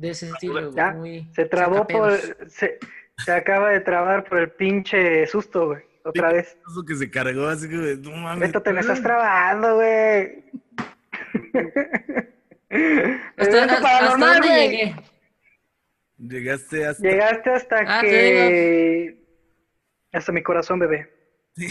[0.00, 2.78] de ese estilo, muy se trabó por, se,
[3.18, 6.56] se, acaba de trabar por el pinche susto, güey, otra vez.
[6.70, 8.48] Eso que se cargó, así que, no mames.
[8.48, 10.44] Beto, te me estás trabando, güey.
[13.36, 14.96] hasta, hasta dónde llegué.
[16.16, 17.02] Llegaste hasta...
[17.06, 19.18] Llegaste hasta ah, que...
[20.12, 21.10] Hasta mi corazón, bebé.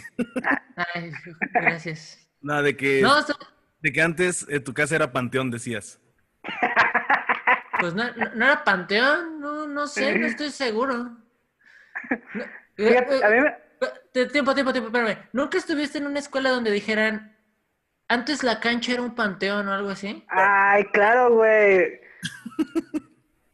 [0.94, 1.12] Ay,
[1.54, 2.30] gracias.
[2.42, 3.02] No, de que...
[3.02, 3.16] No,
[3.80, 6.00] De que antes eh, tu casa era panteón, decías.
[7.80, 8.04] Pues no,
[8.36, 11.18] no, era Panteón, no, no sé, no estoy seguro.
[12.76, 13.70] Fíjate, eh, a mí me...
[14.12, 15.18] Tiempo, tiempo, tiempo, espérame.
[15.32, 17.38] ¿Nunca estuviste en una escuela donde dijeran,
[18.08, 20.26] antes la cancha era un panteón o algo así?
[20.28, 22.02] Ay, claro, güey.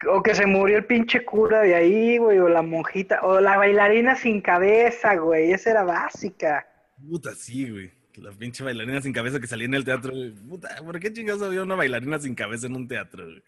[0.07, 3.57] o que se murió el pinche cura de ahí, güey, o la monjita, o la
[3.57, 6.67] bailarina sin cabeza, güey, esa era básica.
[7.07, 7.91] Puta, sí, güey.
[8.15, 10.31] La pinche bailarina sin cabeza que salía en el teatro, güey.
[10.31, 13.43] Puta, ¿por qué chingados había una bailarina sin cabeza en un teatro, güey?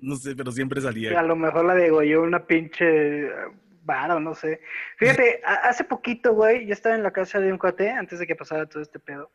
[0.00, 1.18] No sé, pero siempre salía.
[1.18, 3.30] A lo mejor la degolló una pinche
[3.82, 4.60] varo, no sé.
[4.96, 8.36] Fíjate, hace poquito, güey, yo estaba en la casa de un cuate antes de que
[8.36, 9.30] pasara todo este pedo.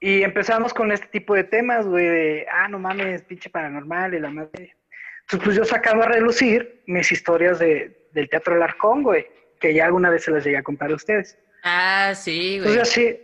[0.00, 4.20] Y empezamos con este tipo de temas, güey, de, ah, no mames, pinche paranormal y
[4.20, 4.76] la madre.
[5.22, 9.26] Entonces, pues yo sacaba a relucir mis historias de, del Teatro del Arcón, güey,
[9.60, 11.38] que ya alguna vez se las llegué a contar a ustedes.
[11.62, 12.72] Ah, sí, güey.
[12.72, 13.18] Entonces así,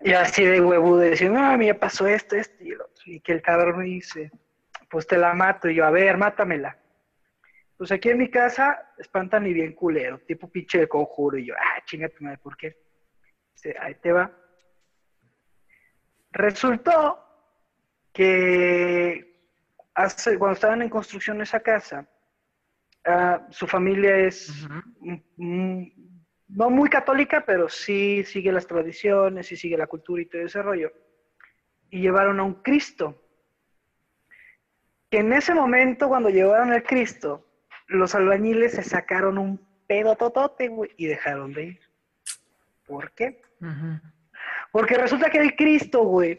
[0.00, 2.84] y así de huevudo, de decir, no, a mí ya pasó esto, esto y lo
[2.84, 3.02] otro.
[3.06, 4.30] Y que el cabrón me dice,
[4.90, 5.68] pues te la mato.
[5.68, 6.78] Y yo, a ver, mátamela.
[7.76, 11.36] Pues aquí en mi casa espantan y bien culero, tipo pinche de conjuro.
[11.36, 12.76] Y yo, ah, chinga tu madre, ¿por qué?
[13.52, 14.30] Dice, ahí te va.
[16.32, 17.22] Resultó
[18.12, 19.50] que
[19.94, 22.08] hace, cuando estaban en construcción esa casa,
[23.04, 24.66] ah, su familia es
[25.00, 25.92] mm, mm,
[26.48, 30.62] no muy católica, pero sí sigue las tradiciones, sí sigue la cultura y todo ese
[30.62, 30.92] rollo.
[31.90, 33.25] Y llevaron a un Cristo.
[35.16, 37.42] Que en ese momento, cuando llevaron al Cristo,
[37.86, 41.80] los albañiles se sacaron un pedo totote, güey, y dejaron de ir.
[42.86, 43.40] ¿Por qué?
[44.70, 46.38] Porque resulta que el Cristo, güey,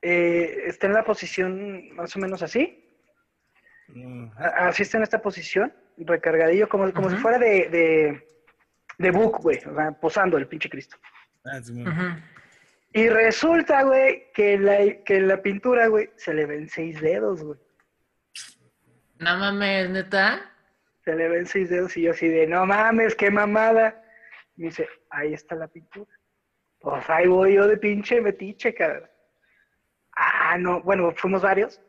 [0.00, 2.84] eh, está en la posición más o menos así.
[4.36, 8.28] A- Así está en esta posición, recargadillo, como, como si fuera de, de,
[8.98, 10.96] de book, güey, o sea, posando el pinche Cristo.
[11.86, 12.18] Ah.
[12.94, 17.00] Y resulta, güey, que en la, que en la pintura, güey, se le ven seis
[17.00, 17.60] dedos, güey.
[19.22, 20.50] No mames, neta.
[21.04, 24.02] Se le ven seis dedos y yo así de, no mames, qué mamada.
[24.56, 26.10] Y dice, ahí está la pintura.
[26.80, 29.08] Pues ahí voy yo de pinche metiche, cabrón.
[30.16, 31.80] Ah, no, bueno, fuimos varios.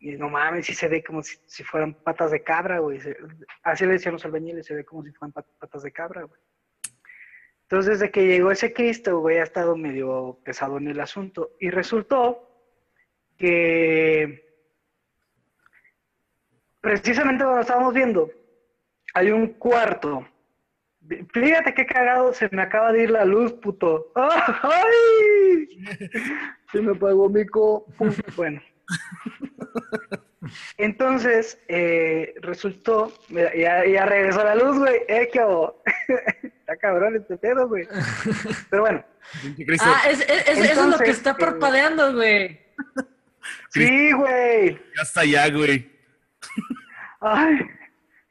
[0.00, 3.00] Y no mames, sí se ve como si, fueran patas de cabra, güey.
[3.62, 6.40] Así le decían los albañiles, se ve como si fueran pat- patas de cabra, güey.
[7.62, 11.52] Entonces, desde que llegó ese Cristo, güey, ha estado medio pesado en el asunto.
[11.58, 12.50] Y resultó
[13.38, 14.43] que
[16.84, 18.30] precisamente cuando estábamos viendo,
[19.14, 20.28] hay un cuarto.
[21.32, 24.12] Fíjate qué cagado, se me acaba de ir la luz, puto.
[24.14, 25.68] ¡Ay!
[26.72, 27.86] Se me apagó mi co.
[28.36, 28.62] Bueno.
[30.76, 35.00] Entonces, eh, resultó, mira, ya, ya regresó la luz, güey.
[35.08, 35.82] Eh, qué hago?
[36.44, 37.86] Está cabrón este pedo, güey.
[38.70, 39.04] Pero bueno.
[39.80, 42.60] Ah, es, es- es- eso es lo que está eh, parpadeando, güey.
[43.70, 44.74] sí, güey.
[44.96, 45.93] Ya está allá, güey.
[47.20, 47.58] Ay,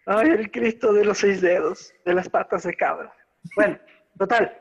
[0.06, 3.13] ay, el Cristo de los seis dedos, de las patas de cabra.
[3.56, 3.78] Bueno,
[4.17, 4.58] total,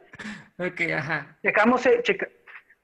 [0.59, 1.37] Ok, ajá.
[1.43, 2.29] checamos, el- checa-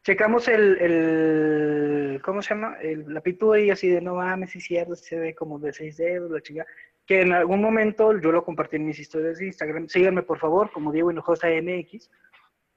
[0.02, 2.76] checamos el, el, ¿cómo se llama?
[2.80, 5.96] El- la pintura y así de, no mames, es cierto, se ve como de seis
[5.96, 6.66] dedos, la chica.
[7.06, 9.88] Que en algún momento yo lo compartí en mis historias de Instagram.
[9.88, 12.10] Síganme, por favor, como Diego Hinojosa MX.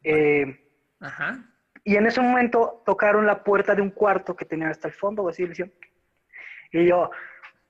[0.04, 0.68] Eh,
[1.02, 1.44] Ajá.
[1.84, 5.28] y en ese momento tocaron la puerta de un cuarto que tenía hasta el fondo,
[5.28, 5.46] así.
[6.72, 7.12] Y yo,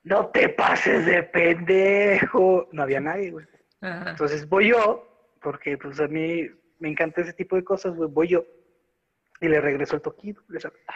[0.04, 2.68] no te pases de pendejo.
[2.72, 3.46] No había nadie, güey.
[3.82, 4.12] Ajá.
[4.12, 5.08] Entonces voy yo,
[5.42, 8.46] porque pues a mí me encanta ese tipo de cosas, güey, voy yo.
[9.40, 10.02] Y le regreso el
[10.50, 10.96] le saco, ta.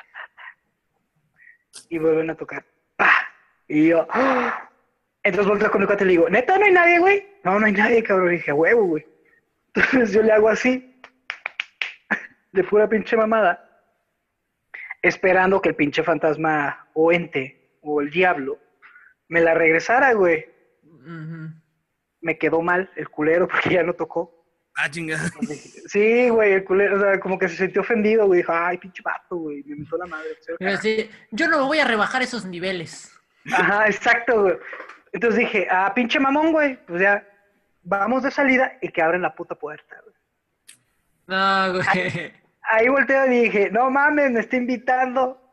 [1.89, 2.65] Y vuelven a tocar.
[2.95, 3.11] ¡pa!
[3.67, 4.69] Y yo, ¡ah!
[5.23, 7.27] Entonces volteo con mi cuate y le digo, ¿neta no hay nadie, güey?
[7.43, 8.29] No, no hay nadie, cabrón.
[8.29, 9.05] Y dije, "A huevo, güey.
[9.73, 11.01] Entonces yo le hago así,
[12.51, 13.83] de pura pinche mamada,
[15.01, 18.59] esperando que el pinche fantasma o ente o el diablo
[19.27, 20.45] me la regresara, güey.
[22.21, 24.35] Me quedó mal el culero porque ya no tocó.
[24.75, 25.17] Ah, chinga.
[25.87, 28.41] Sí, güey, el culero, o sea, como que se sintió ofendido, güey.
[28.41, 30.29] Dijo, ay, pinche vato, güey, me mentó la madre.
[30.57, 33.11] pues, a decir, yo no voy a rebajar esos niveles.
[33.53, 34.57] Ajá, exacto, güey.
[35.13, 37.25] Entonces dije, ah, pinche mamón, güey, pues ya,
[37.83, 40.15] vamos de salida y que abren la puta puerta, güey.
[41.27, 42.33] No, güey.
[42.63, 45.44] Ahí volteo y dije, no mames, me está invitando.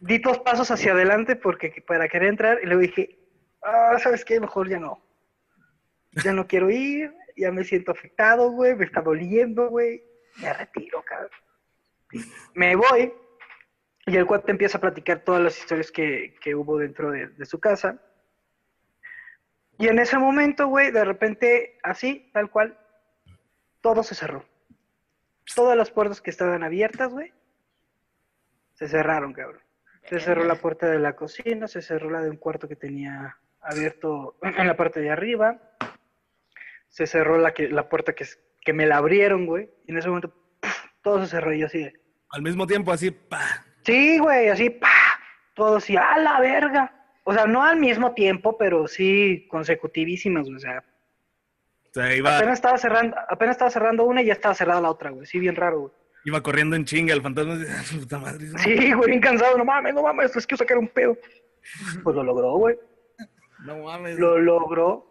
[0.00, 3.18] Di dos pasos hacia adelante porque para querer entrar y luego dije,
[3.62, 4.40] ah, ¿sabes qué?
[4.40, 5.02] Mejor ya no.
[6.24, 10.02] Ya no quiero ir, ya me siento afectado, güey, me está doliendo, güey.
[10.38, 11.30] Me retiro, cabrón.
[12.54, 13.12] Me voy
[14.06, 17.46] y el cuate empieza a platicar todas las historias que, que hubo dentro de, de
[17.46, 18.00] su casa.
[19.78, 22.78] Y en ese momento, güey, de repente, así, tal cual,
[23.80, 24.44] todo se cerró.
[25.54, 27.32] Todas las puertas que estaban abiertas, güey,
[28.74, 29.65] se cerraron, cabrón.
[30.08, 33.36] Se cerró la puerta de la cocina, se cerró la de un cuarto que tenía
[33.60, 35.58] abierto en la parte de arriba.
[36.88, 38.24] Se cerró la, que, la puerta que,
[38.60, 39.70] que me la abrieron, güey.
[39.86, 40.84] Y en ese momento, ¡puf!
[41.02, 41.94] todo se cerró y yo así de...
[42.30, 43.64] Al mismo tiempo, así, pa.
[43.84, 44.88] Sí, güey, así, pa,
[45.54, 46.92] todo así, a la verga.
[47.24, 50.56] O sea, no al mismo tiempo, pero sí consecutivísimas, güey.
[50.56, 50.84] O sea,
[51.90, 54.90] O sea, iba, apenas estaba cerrando, apenas estaba cerrando una y ya estaba cerrada la
[54.90, 55.26] otra, güey.
[55.26, 55.92] Sí, bien raro, güey.
[56.26, 57.54] Iba corriendo en chinga el fantasma.
[57.54, 58.48] ah, Puta madre.
[58.58, 59.56] Sí, güey, bien cansado.
[59.56, 61.16] No mames, no mames, es que sacar un pedo.
[62.02, 62.76] Pues lo logró, güey.
[63.64, 64.18] No mames.
[64.18, 65.06] Lo logró.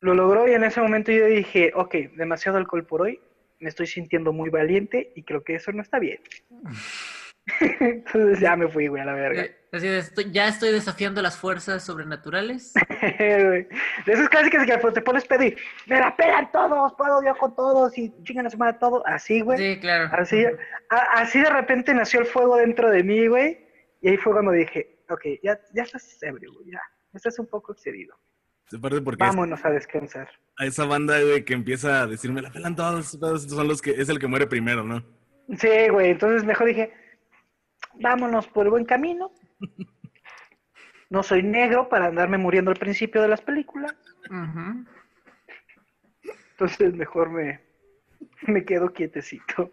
[0.00, 3.20] Lo logró y en ese momento yo dije, ok, demasiado alcohol por hoy,
[3.60, 6.20] me estoy sintiendo muy valiente y creo que eso no está bien.
[7.80, 9.42] Entonces ya me fui, güey, a la verga.
[9.44, 12.72] Eh, Así de, estoy- ya estoy desafiando las fuerzas sobrenaturales.
[13.00, 13.68] Güey.
[14.04, 15.56] De esos clásicos que pues, te pones pedo y
[15.86, 19.06] me la pegan todos, puedo yo con todos y chingan a su madre todo.
[19.06, 19.58] Así, güey.
[19.58, 20.10] Sí, claro.
[20.12, 20.44] Así,
[20.90, 23.64] a- así de repente nació el fuego dentro de mí, güey.
[24.02, 26.80] Y ahí fue cuando dije, ok, ya, ya estás ebrio, güey, ya.
[27.14, 28.16] Estás un poco excedido.
[28.76, 30.28] Aparte porque es- Vámonos a descansar.
[30.58, 33.92] a esa banda, güey, que empieza a decirme, la pelan todos, todos son los que,
[33.92, 35.02] es el que muere primero, ¿no?
[35.58, 36.92] Sí, güey, entonces mejor dije,
[37.94, 39.32] vámonos por el buen camino.
[41.10, 43.94] No soy negro para andarme muriendo al principio de las películas.
[46.52, 47.60] Entonces mejor me,
[48.46, 49.72] me quedo quietecito.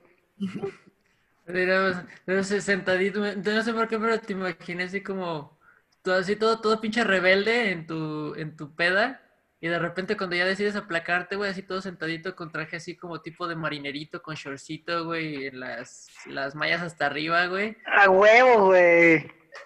[1.46, 1.94] Pero,
[2.26, 5.58] pero se- sentadito, no sé por qué, pero te imaginé así como,
[6.02, 9.22] todo así, todo, todo pinche rebelde en tu, en tu peda,
[9.60, 13.22] y de repente cuando ya decides aplacarte, güey, así todo sentadito con traje así como
[13.22, 17.76] tipo de marinerito, con shortcito, güey, las, las mallas hasta arriba, güey.
[17.86, 18.80] A huevo, güey.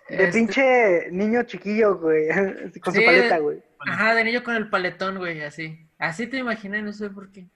[0.07, 2.27] De Este- pinche niño chiquillo, güey.
[2.81, 2.99] Con Sí.
[3.01, 3.61] su paleta, güey.
[3.79, 5.85] Ajá, de niño con el paletón, güey, así.
[5.97, 7.47] Así te imaginé, no sé por qué.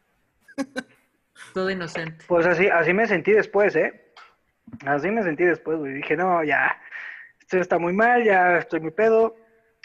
[1.53, 2.25] Todo inocente.
[2.27, 4.11] Pues así, así me sentí después, ¿eh?
[4.85, 5.93] Así me sentí después, güey.
[5.93, 6.75] Dije, no, ya,
[7.39, 9.35] esto está muy mal, ya estoy muy pedo.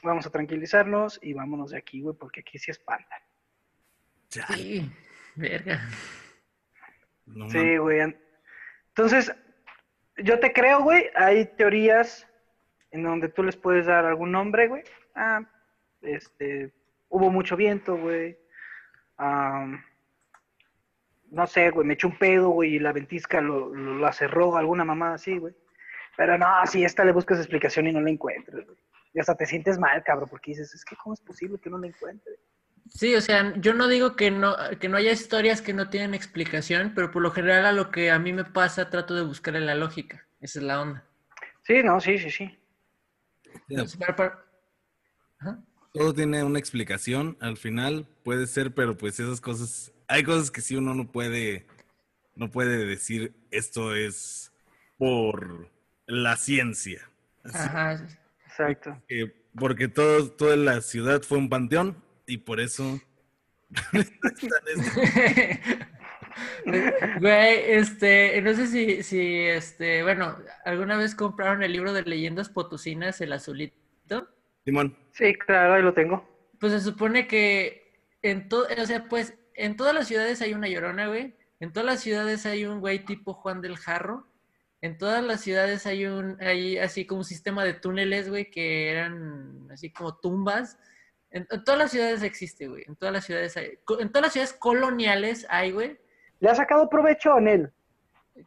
[0.02, 3.16] Vamos a tranquilizarnos y vámonos de aquí, güey, porque aquí sí espanta.
[4.28, 4.90] Sí,
[5.36, 5.80] verga.
[7.26, 8.00] no Sí, güey.
[8.88, 9.34] Entonces,
[10.16, 11.10] yo te creo, güey.
[11.14, 12.26] Hay teorías
[12.92, 14.82] en donde tú les puedes dar algún nombre, güey.
[15.14, 15.42] Ah,
[16.02, 16.72] este,
[17.08, 18.38] hubo mucho viento, güey.
[21.30, 24.56] No sé, güey, me echó un pedo, güey, y la ventisca lo, lo- la cerró,
[24.56, 25.54] alguna mamada así, güey.
[26.16, 28.76] Pero no, si esta le buscas explicación y no la encuentras, güey.
[29.12, 31.78] Y hasta te sientes mal, cabrón, porque dices, es que ¿cómo es posible que no
[31.78, 32.32] la encuentre?
[32.88, 36.14] Sí, o sea, yo no digo que no, que no haya historias que no tienen
[36.14, 39.60] explicación, pero por lo general a lo que a mí me pasa trato de buscarle
[39.60, 40.26] la lógica.
[40.40, 41.04] Esa es la onda.
[41.62, 42.58] Sí, no, sí, sí, sí.
[43.68, 44.44] Mira, Entonces, para- para-
[45.38, 45.58] Ajá.
[45.92, 50.60] Todo tiene una explicación al final, puede ser, pero pues esas cosas, hay cosas que
[50.60, 51.66] sí uno no puede,
[52.36, 54.52] no puede decir esto es
[54.98, 55.68] por
[56.06, 57.08] la ciencia.
[57.42, 58.06] Así Ajá.
[58.60, 59.02] Exacto.
[59.08, 61.96] que- porque todo, toda la ciudad fue un panteón
[62.26, 63.00] y por eso
[67.20, 72.48] Güey, este, no sé si, si, este, bueno, ¿alguna vez compraron el libro de leyendas
[72.48, 74.28] potosinas, el azulito?
[74.64, 76.26] Simón, Sí, claro, ahí lo tengo.
[76.58, 80.68] Pues se supone que en todo, o sea, pues en todas las ciudades hay una
[80.68, 81.34] llorona, güey.
[81.58, 84.26] En todas las ciudades hay un güey tipo Juan del Jarro.
[84.82, 88.90] En todas las ciudades hay un, hay así como un sistema de túneles, güey, que
[88.90, 90.78] eran así como tumbas.
[91.30, 92.84] En, en todas las ciudades existe, güey.
[92.86, 95.98] En todas las ciudades hay, en todas las ciudades coloniales hay, güey,
[96.40, 97.72] ¿Le ha sacado provecho en él?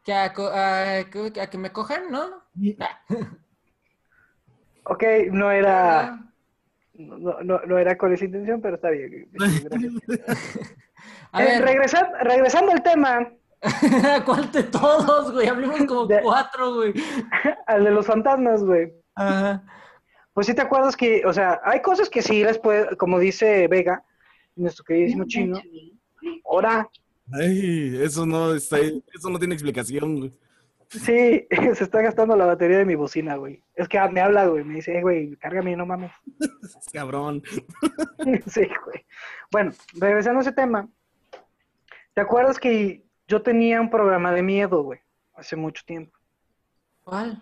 [0.03, 2.43] que a, co- a- que a que me cojan, ¿no?
[4.85, 6.19] Ok, no era,
[6.95, 9.29] no, no, no era con esa intención, pero está bien.
[9.31, 9.63] Gracias.
[11.31, 13.31] A Eh, ver, regresa- regresando al tema,
[14.25, 15.47] ¿cuál de todos, güey?
[15.47, 16.93] Hablemos como De- cuatro, güey.
[17.67, 18.93] al de los fantasmas, güey.
[19.15, 19.63] Ajá.
[20.33, 23.67] Pues sí te acuerdas que, o sea, hay cosas que sí les puede, como dice
[23.67, 24.03] Vega,
[24.55, 25.61] nuestro queridísimo chino,
[26.45, 26.89] ahora,
[27.31, 30.17] ay, eso no está, eso no tiene explicación.
[30.17, 30.33] güey.
[30.89, 33.63] sí, se está gastando la batería de mi bocina, güey.
[33.75, 36.11] Es que me habla, güey, me dice, eh, güey, cárgame, no mames.
[36.39, 37.43] Es cabrón.
[38.47, 39.05] Sí, güey.
[39.51, 40.89] Bueno, regresando a ese tema,
[42.15, 44.99] ¿te acuerdas que yo tenía un programa de miedo, güey,
[45.35, 46.17] hace mucho tiempo?
[47.03, 47.41] ¿Cuál?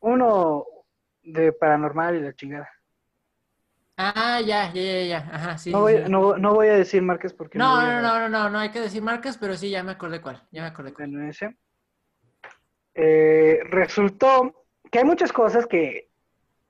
[0.00, 0.64] Uno
[1.22, 2.68] de paranormal y la chingada.
[3.96, 5.18] Ah, ya, ya, ya, ya.
[5.32, 5.70] Ajá, sí.
[5.70, 6.02] No voy, sí.
[6.08, 8.70] no, no voy a decir marcas porque No, no, a- no, no, no, no hay
[8.70, 10.42] que decir marcas, pero sí, ya me acordé cuál.
[10.50, 11.08] Ya me acordé cuál.
[11.10, 11.56] Bueno, ese.
[12.94, 16.10] Eh, resultó que hay muchas cosas que,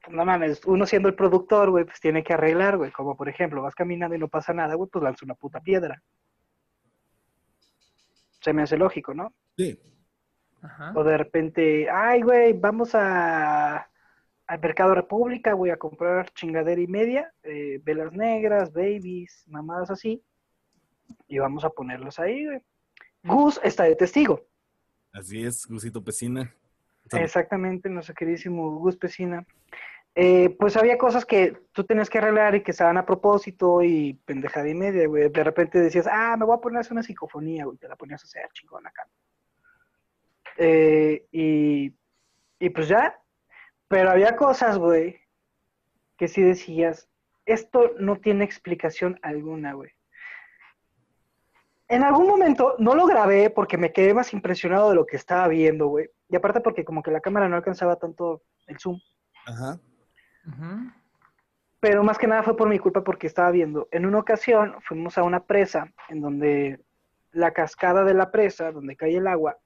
[0.09, 2.91] no mames, uno siendo el productor, güey, pues tiene que arreglar, güey.
[2.93, 6.03] Como por ejemplo, vas caminando y no pasa nada, güey, pues lanza una puta piedra.
[8.43, 9.33] Se me hace lógico, ¿no?
[9.57, 9.81] Sí.
[10.61, 10.93] Ajá.
[10.95, 13.89] O de repente, ay, güey, vamos a
[14.47, 20.23] al Mercado República, güey, a comprar chingadera y media, eh, velas negras, babies, mamadas así,
[21.27, 22.61] y vamos a ponerlos ahí, güey.
[23.23, 24.45] Gus está de testigo.
[25.13, 26.55] Así es, Gusito Pesina.
[27.13, 29.47] Exactamente, nuestro queridísimo Gus Pesina.
[30.15, 34.15] Eh, pues había cosas que tú tenías que arreglar y que estaban a propósito y
[34.27, 35.31] pendejada y media, güey.
[35.31, 37.79] De repente decías, ah, me voy a poner a hacer una psicofonía, güey.
[37.79, 39.09] Te la ponías a hacer chingón acá.
[40.59, 41.95] Eh, y,
[42.59, 43.19] y pues ya.
[43.89, 45.21] Pero había cosas, güey,
[46.17, 47.09] que sí decías,
[47.47, 49.91] esto no tiene explicación alguna, güey.
[51.89, 55.49] En algún momento no lo grabé porque me quedé más impresionado de lo que estaba
[55.49, 56.09] viendo, güey.
[56.29, 58.99] Y aparte porque como que la cámara no alcanzaba tanto el zoom.
[59.45, 59.79] Ajá.
[61.81, 63.89] Pero más que nada fue por mi culpa porque estaba viendo.
[63.91, 66.81] En una ocasión fuimos a una presa en donde
[67.33, 69.59] la cascada de la presa, donde cae el agua,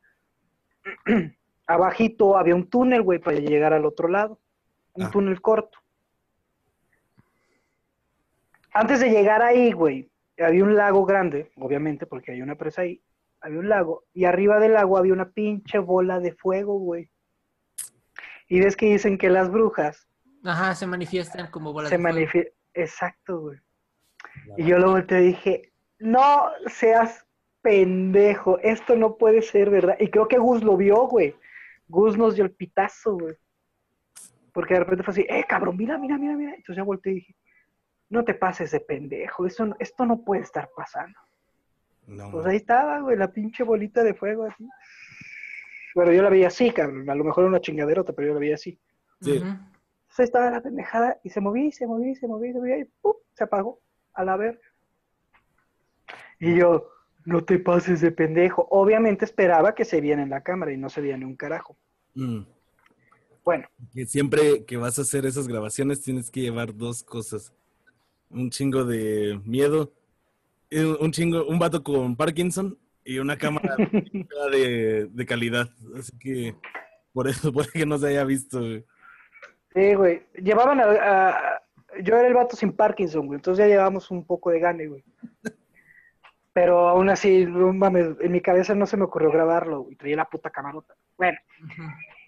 [1.67, 4.41] abajito había un túnel, güey, para llegar al otro lado.
[4.95, 5.11] Un Ah.
[5.11, 5.79] túnel corto.
[8.73, 13.03] Antes de llegar ahí, güey, había un lago grande, obviamente, porque hay una presa ahí.
[13.41, 14.05] Había un lago.
[14.12, 17.11] Y arriba del lago había una pinche bola de fuego, güey.
[18.49, 20.07] Y ves que dicen que las brujas
[20.44, 22.14] Ajá, se manifiestan como bolas se de fuego.
[22.14, 22.55] manifiestan.
[22.75, 23.59] Exacto, güey.
[24.59, 27.27] Y yo lo volteé y dije, no seas
[27.62, 29.96] pendejo, esto no puede ser verdad.
[29.99, 31.35] Y creo que Gus lo vio, güey.
[31.88, 33.35] Gus nos dio el pitazo, güey.
[34.53, 36.51] Porque de repente fue así, eh, cabrón, mira, mira, mira, mira.
[36.55, 37.37] Entonces ya volteé y dije,
[38.09, 41.18] no te pases de pendejo, esto, no- esto no puede estar pasando.
[42.07, 44.68] No, Pues ahí estaba, güey, la pinche bolita de fuego así.
[45.94, 47.09] Bueno, yo la veía así, cabrón.
[47.11, 48.79] A lo mejor era una chingaderota, pero yo la veía así.
[49.20, 49.42] Sí.
[50.24, 52.79] Estaba la pendejada y se movía, y se movía, y se movía, y se movía
[52.79, 53.14] y ¡pum!
[53.35, 53.81] se apagó
[54.14, 54.61] a la verga.
[56.38, 56.88] Y yo,
[57.24, 58.66] no te pases de pendejo.
[58.70, 61.76] Obviamente esperaba que se viera en la cámara y no se veía ni un carajo.
[62.14, 62.42] Mm.
[63.44, 67.52] Bueno, Que siempre que vas a hacer esas grabaciones tienes que llevar dos cosas.
[68.29, 69.92] Un chingo de miedo,
[71.00, 73.76] un chingo, un vato con Parkinson y una cámara
[74.50, 75.70] de, de calidad.
[75.96, 76.57] Así que
[77.12, 78.59] por eso puede que no se haya visto.
[78.59, 78.85] güey.
[79.77, 80.27] Sí, güey.
[80.35, 80.85] Llevaban a,
[81.29, 81.62] a-
[82.03, 83.37] Yo era el vato sin Parkinson, güey.
[83.39, 85.05] Entonces ya llevamos un poco de gane, güey.
[86.53, 89.97] Pero aún así, no mames, en mi cabeza no se me ocurrió grabarlo, güey.
[89.97, 90.95] Traía la puta camarota.
[91.19, 91.39] Bueno.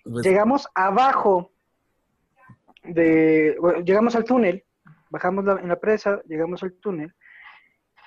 [0.05, 1.51] Pues, Llegamos abajo
[2.85, 3.57] de.
[3.61, 4.65] bueno, llegamos al túnel,
[5.11, 7.15] bajamos la- en la presa, llegamos al túnel.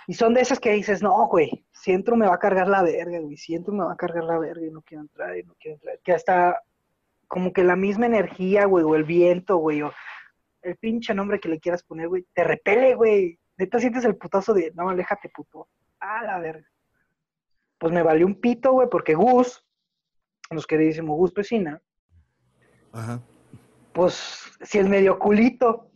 [0.08, 2.82] Y son de esas que dices, no, güey, si entro me va a cargar la
[2.84, 5.44] verga, güey, si entro me va a cargar la verga y no quiero entrar y
[5.44, 6.00] no quiero entrar.
[6.04, 6.60] Que hasta
[7.32, 9.94] como que la misma energía, güey, o el viento, güey, o
[10.64, 13.40] el pinche nombre que le quieras poner, güey, te repele, güey.
[13.58, 15.70] Neta sientes el putazo de, no, aléjate, puto.
[16.02, 16.68] A la verga.
[17.78, 19.66] Pues me valió un pito, güey, porque Gus,
[20.50, 21.82] nos queridísimo Gus Pesina,
[22.92, 23.22] Ajá.
[23.94, 25.90] pues si es medio culito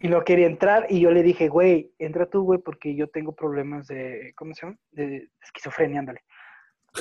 [0.00, 3.36] y no quería entrar y yo le dije, güey, entra tú, güey, porque yo tengo
[3.36, 4.78] problemas de, ¿cómo se llama?
[4.90, 6.24] De esquizofrenia, ándale.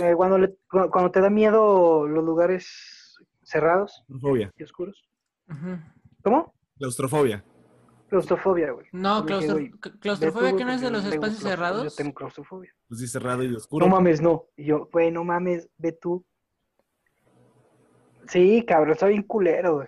[0.04, 2.99] Eh, cuando, le- cu- cuando te da miedo los lugares
[3.50, 4.52] cerrados Fobia.
[4.58, 5.10] y oscuros.
[6.24, 6.54] ¿Cómo?
[6.78, 7.44] Claustrofobia.
[8.10, 8.88] Claustrofobia, güey.
[8.92, 11.84] No, dije, claustro- güey, claustrofobia tú, que no es de los espacios cerrados.
[11.84, 12.74] Yo tengo claustrofobia.
[12.88, 13.86] Pues sí, cerrado y oscuro.
[13.86, 14.46] No mames, no.
[14.56, 16.26] Y yo, güey, no mames, ve tú.
[18.28, 19.88] Sí, cabrón, está bien culero, güey.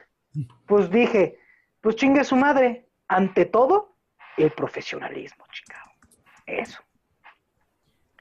[0.67, 1.37] Pues dije,
[1.81, 2.87] pues chingue su madre.
[3.07, 3.97] Ante todo,
[4.37, 5.91] el profesionalismo, chingado.
[6.45, 6.81] Eso.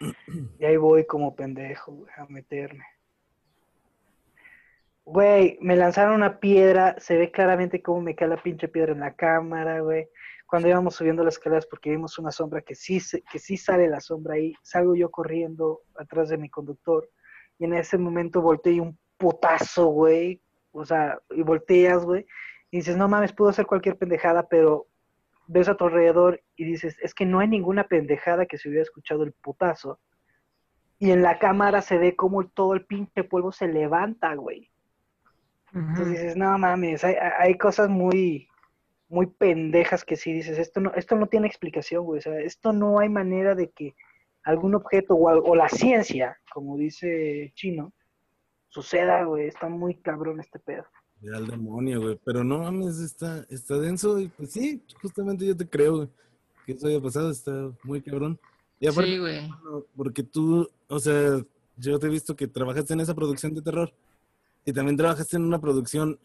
[0.58, 2.84] Y ahí voy como pendejo, güey, a meterme.
[5.12, 9.00] Güey, me lanzaron una piedra, se ve claramente cómo me cae la pinche piedra en
[9.00, 10.08] la cámara, güey.
[10.46, 13.98] Cuando íbamos subiendo las escaleras porque vimos una sombra que sí, que sí sale la
[13.98, 17.10] sombra ahí, salgo yo corriendo atrás de mi conductor
[17.58, 20.40] y en ese momento volteé un putazo, güey.
[20.70, 22.24] O sea, y volteas, güey,
[22.70, 24.86] y dices, no mames, pudo hacer cualquier pendejada, pero
[25.48, 28.84] ves a tu alrededor y dices, es que no hay ninguna pendejada que se hubiera
[28.84, 29.98] escuchado el putazo.
[31.00, 34.70] Y en la cámara se ve como todo el pinche polvo se levanta, güey.
[35.72, 38.48] Entonces dices, no mames, hay, hay cosas muy,
[39.08, 42.18] muy pendejas que sí dices, esto no, esto no tiene explicación, güey.
[42.18, 43.94] O sea, esto no hay manera de que
[44.42, 47.92] algún objeto o, o la ciencia, como dice Chino,
[48.68, 49.46] suceda, güey.
[49.46, 50.84] Está muy cabrón este pedo.
[51.20, 52.18] Ve al demonio, güey.
[52.24, 54.18] Pero no mames, está, está denso.
[54.18, 56.08] Y pues sí, justamente yo te creo, güey.
[56.66, 58.38] Que eso haya pasado, está muy cabrón.
[58.78, 59.50] Y aparte, Sí, güey.
[59.94, 61.38] porque tú, o sea,
[61.76, 63.92] yo te he visto que trabajaste en esa producción de terror.
[64.64, 66.18] Y también trabajaste en una producción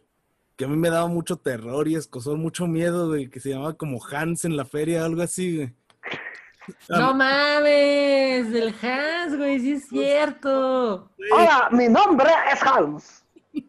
[0.56, 3.74] que a mí me daba mucho terror y escosor, mucho miedo, güey, que se llamaba
[3.74, 5.74] como Hans en la feria, algo así, güey.
[6.90, 11.12] Ah, No mames, del Hans, güey, sí es cierto.
[11.18, 13.22] güey, Hola, mi nombre es Hans.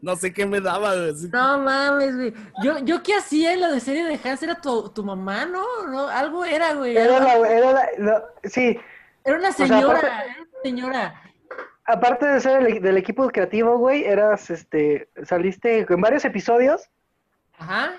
[0.03, 1.13] No sé qué me daba, güey.
[1.33, 2.35] No mames, güey.
[2.63, 5.65] Yo, yo qué hacía en la de serie de Hans, era tu, tu mamá, ¿no?
[5.89, 6.09] ¿no?
[6.09, 6.97] Algo era, güey.
[6.97, 8.79] Era Era, la, era la- sí,
[9.25, 11.23] era una sea, señora, aparte- era una señora.
[11.87, 16.91] Aparte de ser el- del equipo creativo, güey, eras, este, saliste en varios episodios
[17.59, 17.93] Ajá.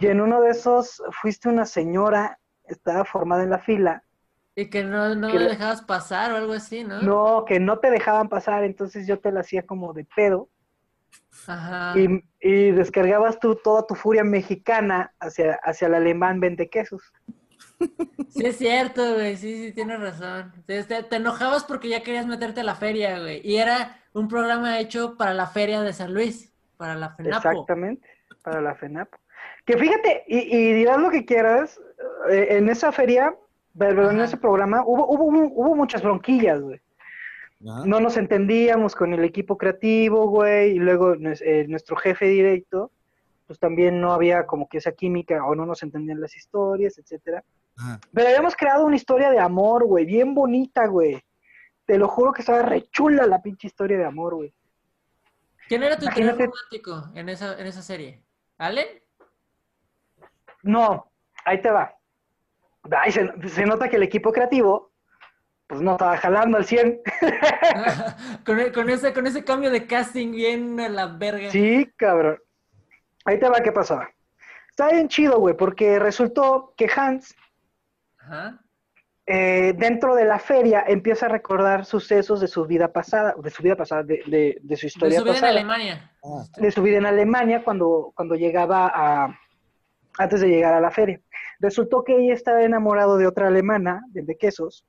[0.00, 4.02] y en uno de esos fuiste una señora, estaba formada en la fila,
[4.58, 7.02] Y que no, no Que la- dejabas pasar o algo así, ¿no?
[7.02, 10.48] no, que no te dejaban pasar, entonces yo te la hacía como de pedo
[11.46, 11.92] Ajá.
[11.98, 17.02] y, y descargabas tú toda tu furia mexicana hacia, hacia el alemán vende quesos.
[18.30, 19.36] Sí, es cierto, güey.
[19.36, 20.52] Sí, sí, tienes razón.
[20.66, 23.40] Te, te- te enojabas porque ya querías meterte a la feria, güey.
[23.44, 27.48] Y era un programa hecho para la feria de San Luis, para la FENAPO.
[27.50, 28.08] Exactamente,
[28.42, 29.18] para la FENAPO.
[29.64, 31.80] Que fíjate, y, y dirás lo que quieras,
[32.30, 33.34] eh, en esa feria,
[33.76, 34.24] pero en Ajá.
[34.24, 36.80] ese programa, hubo, hubo, hubo muchas bronquillas, güey.
[37.68, 37.82] Ajá.
[37.84, 42.90] No nos entendíamos con el equipo creativo, güey, y luego eh, nuestro jefe directo,
[43.46, 47.44] pues también no había como que esa química o no nos entendían las historias, etcétera.
[47.78, 48.00] Ajá.
[48.12, 51.22] Pero habíamos creado una historia de amor, güey, bien bonita, güey.
[51.84, 54.52] Te lo juro que estaba rechula la pinche historia de amor, güey.
[55.68, 58.22] ¿Quién era tu interés Imagínate- romántico en esa, en esa serie?
[58.58, 59.02] ¿Ale?
[60.62, 61.10] No,
[61.44, 61.94] ahí te va.
[62.90, 64.92] Ay, se, se nota que el equipo creativo,
[65.66, 67.00] pues no estaba jalando al 100.
[68.46, 71.50] con, e- con ese, con ese cambio de casting bien a la verga.
[71.50, 72.38] sí, cabrón.
[73.24, 74.08] Ahí te va qué pasaba.
[74.70, 77.34] Está bien chido, güey, porque resultó que Hans,
[78.26, 78.60] Ajá.
[79.28, 83.62] eh, dentro de la feria, empieza a recordar sucesos de su vida pasada, de su
[83.62, 85.44] vida pasada, de, de- de su De historia su vida en.
[85.44, 86.12] Alemania.
[86.24, 86.44] Ah.
[86.56, 89.36] de su vida en Alemania cuando, cuando llegaba a,
[90.18, 91.20] antes de llegar a la feria.
[91.58, 94.84] Resultó que ella estaba enamorado de otra alemana, de quesos,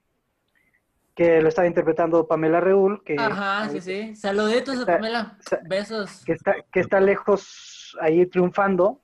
[1.16, 4.16] que lo estaba interpretando Pamela Reul, que, Ajá, sí, sí.
[4.16, 5.38] Saluditos a Pamela.
[5.68, 6.24] Besos.
[6.26, 9.02] que, está, que está lejos ahí triunfando.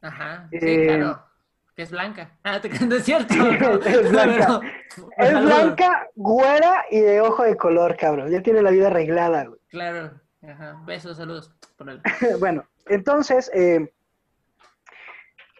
[0.00, 0.48] Ajá.
[0.50, 1.22] Sí, Eh, claro.
[1.74, 2.30] Que es blanca.
[2.44, 3.32] Ah, te no es cierto.
[3.86, 4.60] Es blanca.
[4.60, 5.44] Pero- Es Saludos.
[5.44, 8.30] blanca, güera y de ojo de color, cabrón.
[8.30, 9.60] Ya tiene la vida arreglada, güey.
[9.68, 10.12] Claro.
[10.46, 10.76] Ajá.
[10.84, 11.52] Besos, saludos.
[12.40, 13.92] Bueno, entonces, eh,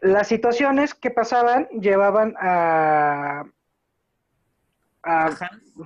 [0.01, 3.45] las situaciones que pasaban llevaban a,
[5.05, 5.31] a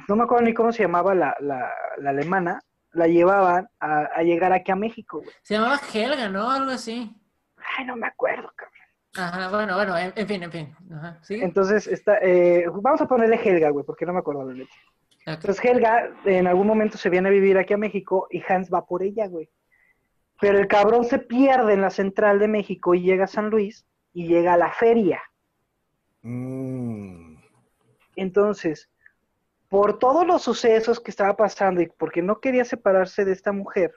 [0.09, 2.61] no me acuerdo ni cómo se llamaba la, la, la alemana,
[2.93, 5.31] la llevaban a, a llegar aquí a México, güey.
[5.43, 6.51] Se llamaba Helga, ¿no?
[6.51, 7.14] Algo así.
[7.79, 8.76] Ay, no me acuerdo, cabrón.
[9.17, 10.77] Ajá, bueno, bueno, en, en fin, en fin.
[10.93, 11.19] Ajá.
[11.23, 11.35] ¿Sí?
[11.43, 14.62] Entonces, está, eh, vamos a ponerle Helga, güey, porque no me acuerdo la.
[14.62, 14.69] Ok.
[15.27, 18.87] Entonces, Helga en algún momento se viene a vivir aquí a México y Hans va
[18.87, 19.49] por ella, güey.
[20.41, 23.87] Pero el cabrón se pierde en la central de México y llega a San Luis
[24.12, 25.21] y llega a la feria.
[26.23, 27.37] Mm.
[28.17, 28.91] Entonces,
[29.69, 33.93] por todos los sucesos que estaba pasando y porque no quería separarse de esta mujer,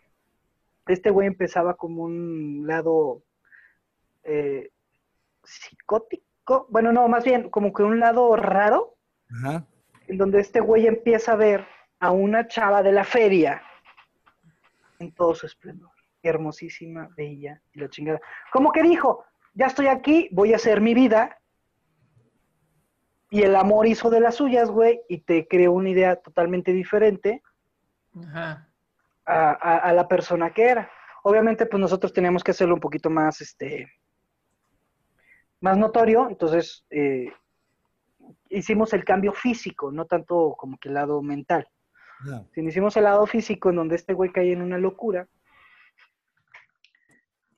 [0.88, 3.22] este güey empezaba como un lado
[4.24, 4.70] eh,
[5.50, 8.96] psicótico, bueno, no, más bien como que un lado raro,
[9.44, 9.66] Ajá.
[10.08, 11.66] en donde este güey empieza a ver
[12.00, 13.62] a una chava de la feria
[15.00, 15.92] en todo su esplendor,
[16.24, 18.20] hermosísima, bella y la chingada.
[18.52, 21.38] Como que dijo, ya estoy aquí, voy a hacer mi vida.
[23.32, 27.44] Y el amor hizo de las suyas, güey, y te creó una idea totalmente diferente
[28.24, 28.68] Ajá.
[29.26, 30.92] a, a- a la persona que era.
[31.24, 33.88] Obviamente, pues nosotros teníamos que hacerlo un poquito más, este,
[35.62, 37.32] más notorio, entonces eh,
[38.50, 41.68] hicimos el cambio físico, no tanto como que el lado mental.
[42.54, 45.28] Si hicimos el lado físico en donde este güey cae en una locura.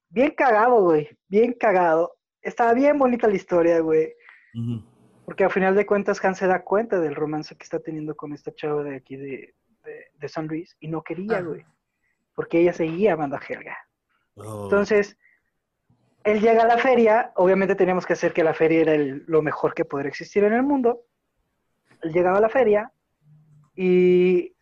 [0.09, 1.09] Bien cagado, güey.
[1.27, 2.17] Bien cagado.
[2.41, 4.13] Estaba bien bonita la historia, güey.
[5.25, 8.33] Porque al final de cuentas Hans se da cuenta del romance que está teniendo con
[8.33, 11.41] esta chava de aquí de, de- de San Luis y no quería, Ah.
[11.41, 11.65] güey.
[12.35, 13.77] Porque ella seguía amando a Helga.
[14.35, 14.65] Oh.
[14.65, 15.17] Entonces,
[16.23, 17.31] él llega a la feria.
[17.35, 20.53] Obviamente teníamos que hacer que la feria era el- lo mejor que podría existir en
[20.53, 21.01] el mundo.
[22.01, 22.91] Él llegaba a la feria
[23.75, 24.53] y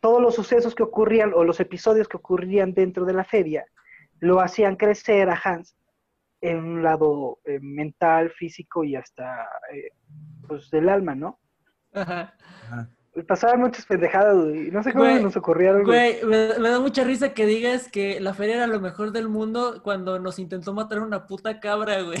[0.00, 3.64] todos los sucesos que ocurrían o los episodios que ocurrían dentro de la feria
[4.20, 5.76] lo hacían crecer a Hans
[6.40, 9.90] en un lado eh, mental, físico y hasta eh,
[10.46, 11.38] pues del alma, ¿no?
[11.92, 12.34] Ajá.
[12.64, 12.88] Ajá.
[13.28, 14.70] Pasaban muchas pendejadas, güey.
[14.70, 16.20] No sé cómo Güey, nos ocurrieron, güey.
[16.22, 19.28] Güey, me, me da mucha risa que digas que la feria era lo mejor del
[19.28, 22.18] mundo cuando nos intentó matar una puta cabra, güey.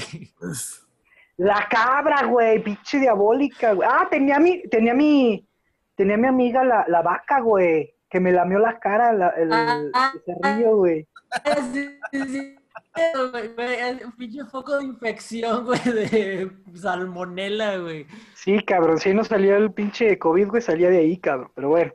[1.38, 3.88] La cabra, güey, pinche diabólica, güey.
[3.90, 5.48] Ah, tenía mi, tenía mi,
[5.94, 10.12] tenía mi amiga la, la vaca, güey, que me lamió la cara, la- el, Ah,
[10.14, 11.08] el cerrillo, güey.
[11.72, 12.56] Sí, sí, sí.
[14.18, 18.06] Pinche foco de infección, güey, de salmonela, güey.
[18.34, 21.92] Sí, cabrón, si no salía el pinche COVID, güey, salía de ahí, cabrón, pero bueno.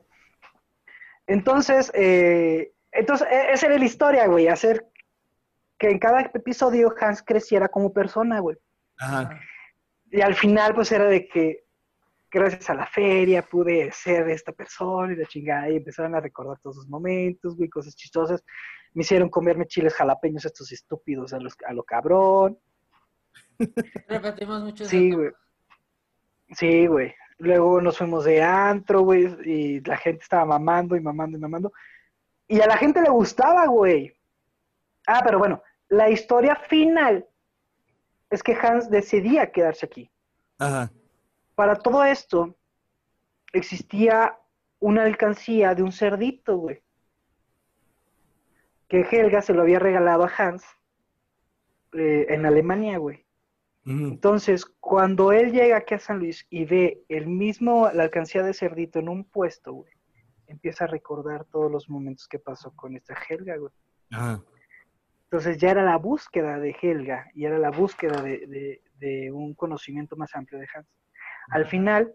[1.28, 4.88] Entonces, eh, entonces, e- esa era la historia, güey, hacer
[5.78, 8.58] que en cada episodio Hans creciera como persona, güey.
[8.98, 9.40] Ajá.
[10.10, 11.66] Y al final, pues era de que
[12.30, 16.60] gracias a la feria pude ser esta persona y la chingada, y empezaron a recordar
[16.60, 18.44] todos esos momentos, güey, cosas chistosas.
[18.94, 22.58] Me hicieron comerme chiles jalapeños estos estúpidos a, los, a lo cabrón.
[24.08, 24.92] Repetimos mucho eso.
[24.92, 25.32] Sí, güey.
[26.52, 27.14] Sí, güey.
[27.40, 31.72] Luego nos fuimos de antro, güey, y la gente estaba mamando y mamando y mamando.
[32.48, 34.16] Y a la gente le gustaba, güey.
[35.06, 37.28] Ah, pero bueno, la historia final
[38.30, 40.12] es que Hans decidía quedarse aquí.
[40.58, 40.92] Ajá.
[41.58, 42.56] Para todo esto,
[43.52, 44.38] existía
[44.80, 46.84] una alcancía de un cerdito, güey.
[48.88, 50.64] Que Helga se lo había regalado a Hans
[51.94, 53.26] eh, en Alemania, güey.
[54.12, 58.54] Entonces, cuando él llega aquí a San Luis y ve el mismo, la alcancía de
[58.54, 59.92] cerdito en un puesto, güey,
[60.46, 63.74] empieza a recordar todos los momentos que pasó con esta Helga, güey.
[64.12, 64.44] Ajá.
[65.24, 69.56] Entonces ya era la búsqueda de Helga y era la búsqueda de, de- de un
[69.56, 70.88] conocimiento más amplio de Hans.
[71.50, 72.14] Al final,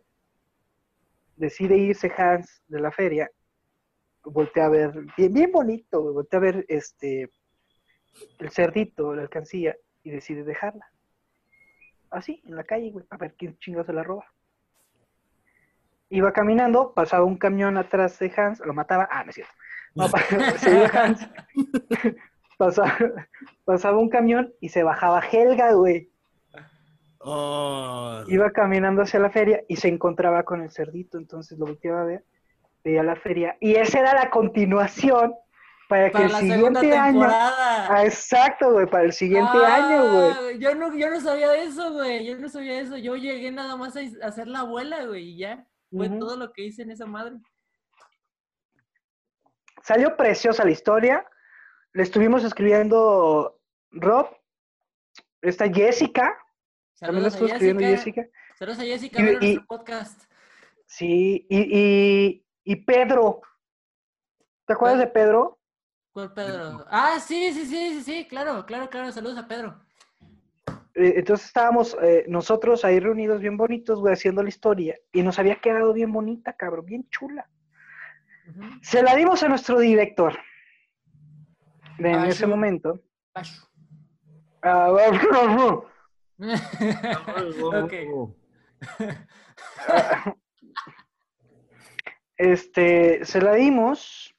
[1.36, 3.30] decide irse Hans de la feria,
[4.24, 7.30] voltea a ver, bien, bien bonito, voltea a ver este,
[8.38, 10.90] el cerdito, la alcancía, y decide dejarla.
[12.10, 14.26] Así, en la calle, güey, a ver quién chingo se la roba.
[16.10, 19.52] Iba caminando, pasaba un camión atrás de Hans, lo mataba, ah, no es cierto.
[19.94, 20.08] No,
[20.58, 21.28] se iba Hans,
[22.58, 22.98] pasaba,
[23.64, 26.11] pasaba un camión y se bajaba Helga, güey.
[27.24, 32.02] Oh, Iba caminando hacia la feria y se encontraba con el cerdito, entonces lo volteaba
[32.02, 32.24] a ver,
[32.82, 35.34] veía la feria, y esa era la continuación
[35.88, 37.28] para que Para el la siguiente año.
[37.30, 40.58] Ah, exacto, güey, para el siguiente Ah, año, güey.
[40.58, 42.24] Yo no, yo no sabía eso, güey.
[42.24, 42.96] Yo no sabía eso.
[42.96, 45.66] Yo llegué nada más a hacer la abuela, güey, y ya.
[45.94, 47.36] Fue todo lo que hice en esa madre.
[49.82, 51.26] Salió preciosa la historia.
[51.92, 53.58] Le estuvimos escribiendo
[53.90, 54.28] Rob,
[55.42, 56.38] esta Jessica,
[57.00, 58.26] también la Saludos estuvo a escribiendo Jessica.
[58.58, 60.22] Saludos a Jessica, Y- ver y- nuestro podcast.
[60.86, 63.40] Sí, y, y, y Pedro.
[64.66, 65.58] ¿Te acuerdas de Pedro?
[66.12, 66.84] ¿Cuál Pedro?
[66.90, 69.10] Ah, sí, sí, sí, sí, sí, claro, claro, claro.
[69.10, 69.80] Saludos a Pedro.
[70.94, 74.98] Eh, entonces estábamos eh, nosotros ahí reunidos bien bonitos, güey, haciendo la historia.
[75.12, 77.48] Y nos había quedado bien bonita, cabrón, bien chula.
[78.82, 80.36] Se la dimos a nuestro director.
[81.98, 83.00] De- en ese momento.
[92.36, 94.34] este, se la dimos.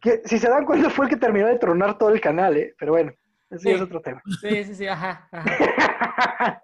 [0.00, 2.74] Que, si se dan cuenta, fue el que terminó de tronar todo el canal, ¿eh?
[2.78, 3.12] Pero bueno,
[3.50, 3.70] ese Sí.
[3.70, 4.22] es otro tema.
[4.40, 5.28] Sí, sí, sí, ajá,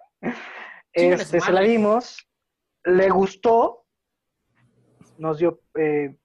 [0.93, 2.27] este, se la dimos,
[2.83, 3.85] le gustó,
[5.17, 6.15] nos dio eh,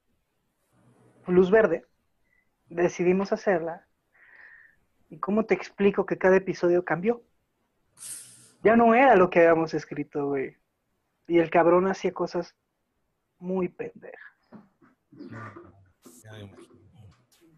[1.27, 1.85] luz verde,
[2.69, 3.87] decidimos hacerla.
[5.11, 7.23] ¿Y cómo te explico que cada episodio cambió?
[8.63, 10.57] Ya no era lo que habíamos escrito, güey.
[11.27, 12.55] Y el cabrón hacía cosas
[13.39, 14.21] muy pendejas.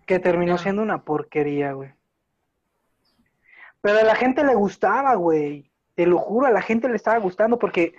[0.07, 1.93] Que terminó siendo una porquería, güey.
[3.80, 5.70] Pero a la gente le gustaba, güey.
[5.95, 7.95] Te lo juro, a la gente le estaba gustando porque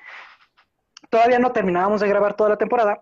[1.09, 3.01] todavía no terminábamos de grabar toda la temporada.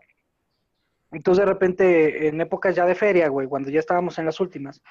[1.12, 4.82] Entonces, de repente, en épocas ya de feria, güey, cuando ya estábamos en las últimas,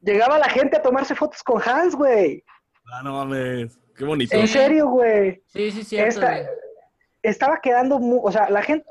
[0.00, 2.44] llegaba la gente a tomarse fotos con Hans, güey.
[2.92, 3.78] Ah, no mames.
[3.96, 4.36] Qué bonito.
[4.36, 4.52] En Sí.
[4.54, 5.42] serio, güey.
[5.46, 6.44] Sí, sí, güey.
[7.22, 8.86] estaba quedando muy, o sea, la gente,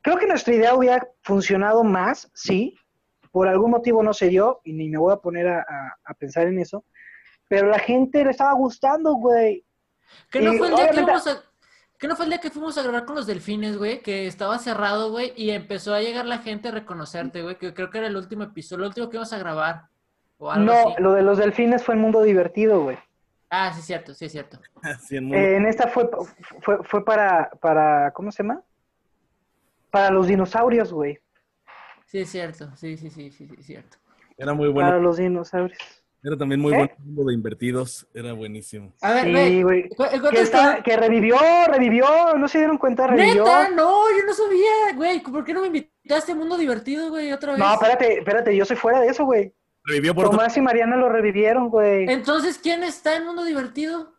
[0.00, 2.76] creo que nuestra idea hubiera funcionado más, sí,
[3.30, 6.14] por algún motivo no se dio, y ni me voy a poner a, a- a
[6.14, 6.84] pensar en eso,
[7.48, 9.64] pero la gente le estaba gustando, güey.
[10.30, 11.42] ¿Qué no y fue el día que obviamente- fuimos a...
[11.98, 14.00] ¿Qué no fue el día que fuimos a grabar con los delfines, güey?
[14.02, 17.90] Que estaba cerrado, güey, y empezó a llegar la gente a reconocerte, güey, que creo
[17.90, 19.82] que era el último episodio, el último que íbamos a grabar.
[20.38, 21.00] O algo No, así.
[21.00, 22.98] lo de los delfines fue en Mundo Divertido, güey.
[23.54, 24.58] Ah, sí, es cierto, sí, es cierto.
[25.06, 26.08] Sí, Eh, en esta fue,
[26.62, 28.62] fue, fue para, para, ¿cómo se llama?
[29.90, 31.18] Para los dinosaurios, güey.
[32.06, 33.98] Sí, es cierto, sí, sí, sí, sí, sí, es cierto.
[34.38, 35.00] Era muy Para bueno.
[35.00, 35.78] los dinosaurios.
[36.24, 36.76] Era también muy ¿Eh?
[36.76, 38.06] bueno el mundo de invertidos.
[38.14, 38.92] Era buenísimo.
[39.02, 39.62] A ver, Sí, güey.
[39.62, 39.88] güey.
[39.90, 41.36] ¿cu- cuánto Que, está, está- que revivió,
[41.66, 42.06] revivió,
[42.38, 43.44] no se dieron cuenta, revivió.
[43.44, 45.20] Neta, no, yo no sabía, güey.
[45.20, 47.58] ¿Por qué no me invitaste a Mundo Divertido, güey, otra vez?
[47.58, 49.52] No, espérate, espérate, yo soy fuera de eso, güey.
[49.84, 52.06] Revivió por otro- Tomás y Mariana lo revivieron, güey.
[52.08, 54.14] Entonces, ¿quién está en Mundo Divertido?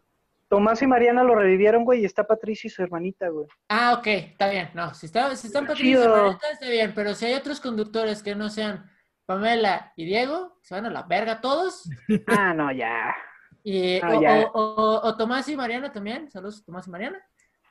[0.50, 3.48] Tomás y Mariana lo revivieron, güey, y está Patricia y su hermanita, güey.
[3.70, 4.70] Ah, ok, está bien.
[4.76, 6.16] No, si, está, si están Está Patricia y chido.
[6.16, 8.88] Margarita, está bien, pero si hay otros conductores que no sean
[9.26, 11.90] Pamela y Diego, se van a la verga todos.
[12.28, 13.16] Ah, no, ya.
[13.64, 14.40] Y, Ah, o, ya.
[14.54, 16.30] o- o- o Tomás y Mariana también.
[16.30, 17.20] Saludos, Tomás y Mariana.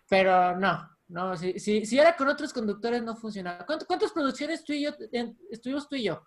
[0.08, 3.64] Pero no, no, si, si, si era con otros conductores no funcionaba.
[3.66, 6.24] ¿Cuánto- ¿Cuántas producciones tú y yo en- estuvimos tú y yo?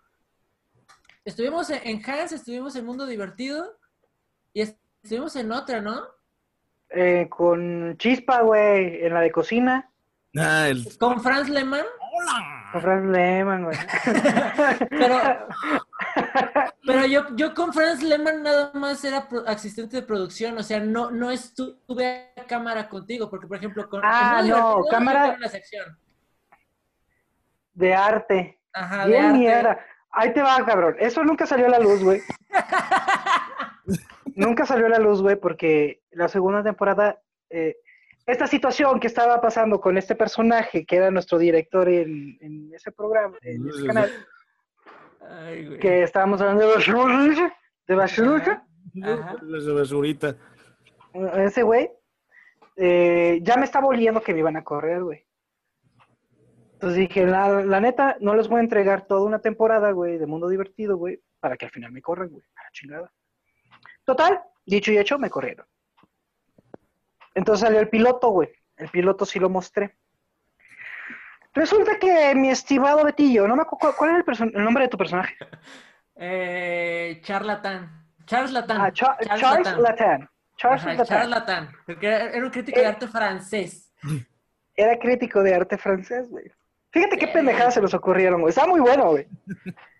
[1.26, 3.76] Estuvimos en, Hans, estuvimos en Mundo Divertido
[4.52, 6.00] y est- estuvimos en otra, ¿no?
[6.88, 9.90] Eh, con Chispa, güey, en la de cocina.
[10.38, 10.86] Ah, el...
[10.98, 11.84] Con Franz Lehmann.
[12.72, 13.76] Con Franz Lehmann, güey.
[14.90, 15.18] Pero,
[16.86, 20.78] pero yo, yo con Franz Lehmann nada más era pro- asistente de producción, o sea,
[20.80, 25.48] no, no estuve a cámara contigo, porque por ejemplo, con Ah, no, cámara- era una
[25.48, 25.98] sección.
[27.74, 28.60] de arte.
[28.72, 29.38] Ajá, de Bien arte.
[29.38, 29.86] mierda.
[30.18, 30.96] Ahí te va, cabrón.
[30.98, 32.22] Eso nunca salió a la luz, güey.
[34.34, 37.76] nunca salió a la luz, güey, porque la segunda temporada, eh,
[38.24, 42.92] esta situación que estaba pasando con este personaje, que era nuestro director en, en ese
[42.92, 44.10] programa, en ese canal,
[45.20, 45.78] Ay, güey.
[45.80, 47.54] que estábamos hablando de Basura,
[47.86, 48.66] de Basura,
[49.02, 49.36] Ajá.
[49.42, 50.34] La basurita.
[51.44, 51.90] ese güey,
[52.76, 55.25] eh, ya me estaba oliendo que me iban a correr, güey.
[56.76, 60.26] Entonces dije, la, la neta, no les voy a entregar toda una temporada, güey, de
[60.26, 63.12] mundo divertido, güey, para que al final me corran, güey, a la chingada.
[64.04, 65.66] Total, dicho y hecho, me corrieron.
[67.34, 68.50] Entonces salió el piloto, güey.
[68.76, 69.96] El piloto sí lo mostré.
[71.54, 74.98] Resulta que mi estimado Betillo, no me acuerdo, ¿cuál, era el, el nombre de tu
[74.98, 75.34] personaje?
[76.18, 78.06] Eh, charlatán.
[78.24, 78.80] Charles Latán.
[78.80, 80.30] Ah, Cha- Charles Latan.
[80.56, 81.06] Charles Ajá, Latan.
[81.06, 81.70] Charles Latán.
[81.84, 82.88] Porque era era un crítico de Eh.
[82.88, 83.92] arte francés.
[84.74, 86.50] Era crítico de arte francés, güey.
[86.96, 88.48] Fíjate qué pendejadas se nos ocurrieron, güey.
[88.50, 89.26] Estaba muy bueno, güey.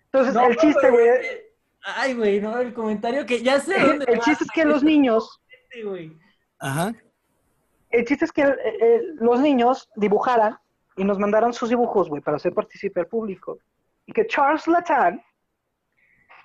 [0.05, 1.07] Entonces, No, el chiste, güey.
[1.07, 1.43] eh,
[1.83, 4.81] Ay, güey, no, el comentario que ya sé dónde El va, chiste es que los
[4.83, 5.39] niños,
[5.83, 6.17] güey.
[6.59, 6.91] Ajá.
[7.91, 10.57] el chiste es que eh, eh, los niños dibujaran
[10.95, 13.59] y nos mandaran sus dibujos, güey, para hacer participar al público.
[14.07, 15.21] Y que Charles Latan,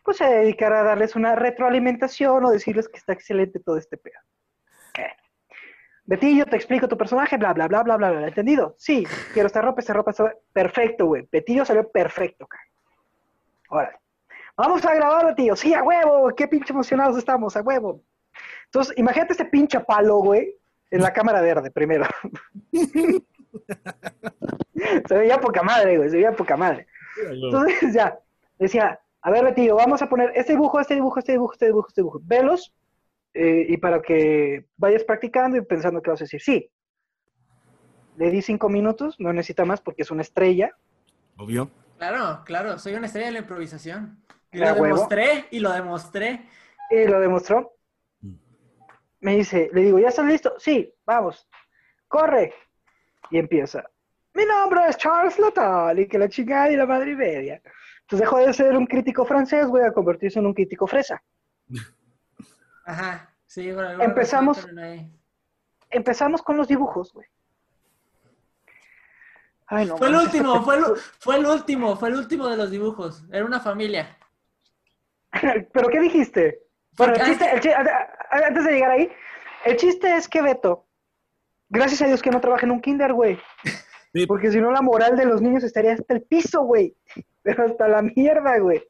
[0.05, 4.19] pues se dedicara a darles una retroalimentación o decirles que está excelente todo este pedo.
[6.05, 8.27] Betillo, te explico tu personaje, bla, bla, bla, bla, bla, bla.
[8.27, 8.75] ¿Entendido?
[8.79, 10.37] Sí, quiero esta ropa, esta ropa, esta ropa.
[10.53, 11.29] Perfecto, güey.
[11.31, 12.65] Betillo salió perfecto, cara.
[13.69, 13.99] Órale.
[14.57, 15.57] Vamos a grabar, Betillo.
[15.57, 16.35] Sí, a huevo.
[16.37, 18.03] Qué pinche emocionados estamos, a huevo.
[18.67, 20.57] Entonces, imagínate este pinche palo, güey,
[20.91, 22.05] en la cámara verde primero.
[25.09, 26.87] se veía poca madre, güey, se veía poca madre.
[27.31, 28.19] Entonces ya,
[28.59, 31.89] decía, a ver, Betillo, vamos a poner este dibujo, este dibujo, este dibujo, este dibujo,
[31.89, 32.21] este dibujo.
[32.25, 32.75] Velos,
[33.35, 36.41] eh, y para que vayas practicando y pensando qué vas a decir.
[36.41, 36.71] Sí.
[38.17, 40.77] Le di cinco minutos, no necesita más porque es una estrella.
[41.37, 41.71] Obvio.
[41.99, 44.23] Claro, claro, soy una estrella de la improvisación.
[44.51, 44.97] Y A lo huevo.
[44.97, 46.47] demostré, y lo demostré.
[46.91, 47.73] Y lo demostró.
[48.21, 48.35] Mm.
[49.21, 50.55] Me dice, le digo, ¿ya estás listo?
[50.59, 51.49] Sí, vamos.
[52.09, 52.53] Corre.
[53.31, 53.83] Y empieza.
[54.35, 57.63] Mi nombre es Charles Latal y que la chingada y la madre media.
[58.03, 61.23] Entonces dejó de ser un crítico francés, güey, a convertirse en un crítico fresa.
[62.85, 64.67] Ajá, sí, alguna Empezamos-.
[65.91, 67.27] Empezamos con los dibujos, güey.
[69.67, 69.97] Ay, no.
[69.97, 70.85] Fue el último, fue el,
[71.19, 73.25] fue el último, fue el último de los dibujos.
[73.33, 74.17] Era una familia.
[75.73, 76.61] ¿Pero qué dijiste?
[76.97, 77.81] Bueno, el chiste, el chi- a-
[78.31, 79.11] a- antes de llegar ahí,
[79.65, 80.87] el chiste es que Beto,
[81.71, 83.39] gracias a Dios que no trabaja en un kinder, güey.
[84.13, 84.27] Sí.
[84.27, 86.95] Porque si no la moral de los niños estaría hasta el piso, güey.
[87.43, 88.83] Pero hasta la mierda, güey.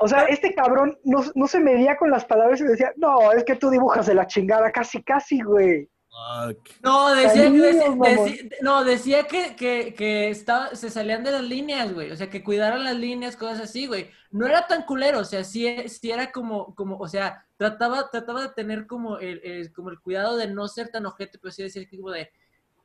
[0.00, 3.44] O sea, este cabrón no, no se medía con las palabras y decía, no, es
[3.44, 5.88] que tú dibujas de la chingada, casi, casi, güey.
[6.08, 6.68] Fuck.
[6.82, 12.10] No, decía, deci- no, decía que, que, que estaba, se salían de las líneas, güey.
[12.10, 14.10] O sea, que cuidaran las líneas, cosas así, güey.
[14.32, 18.42] No era tan culero, o sea, sí, sí era como, como, o sea, trataba, trataba
[18.42, 21.62] de tener como el, el- como el cuidado de no ser tan ojete, pero sí
[21.62, 22.30] decir que como de,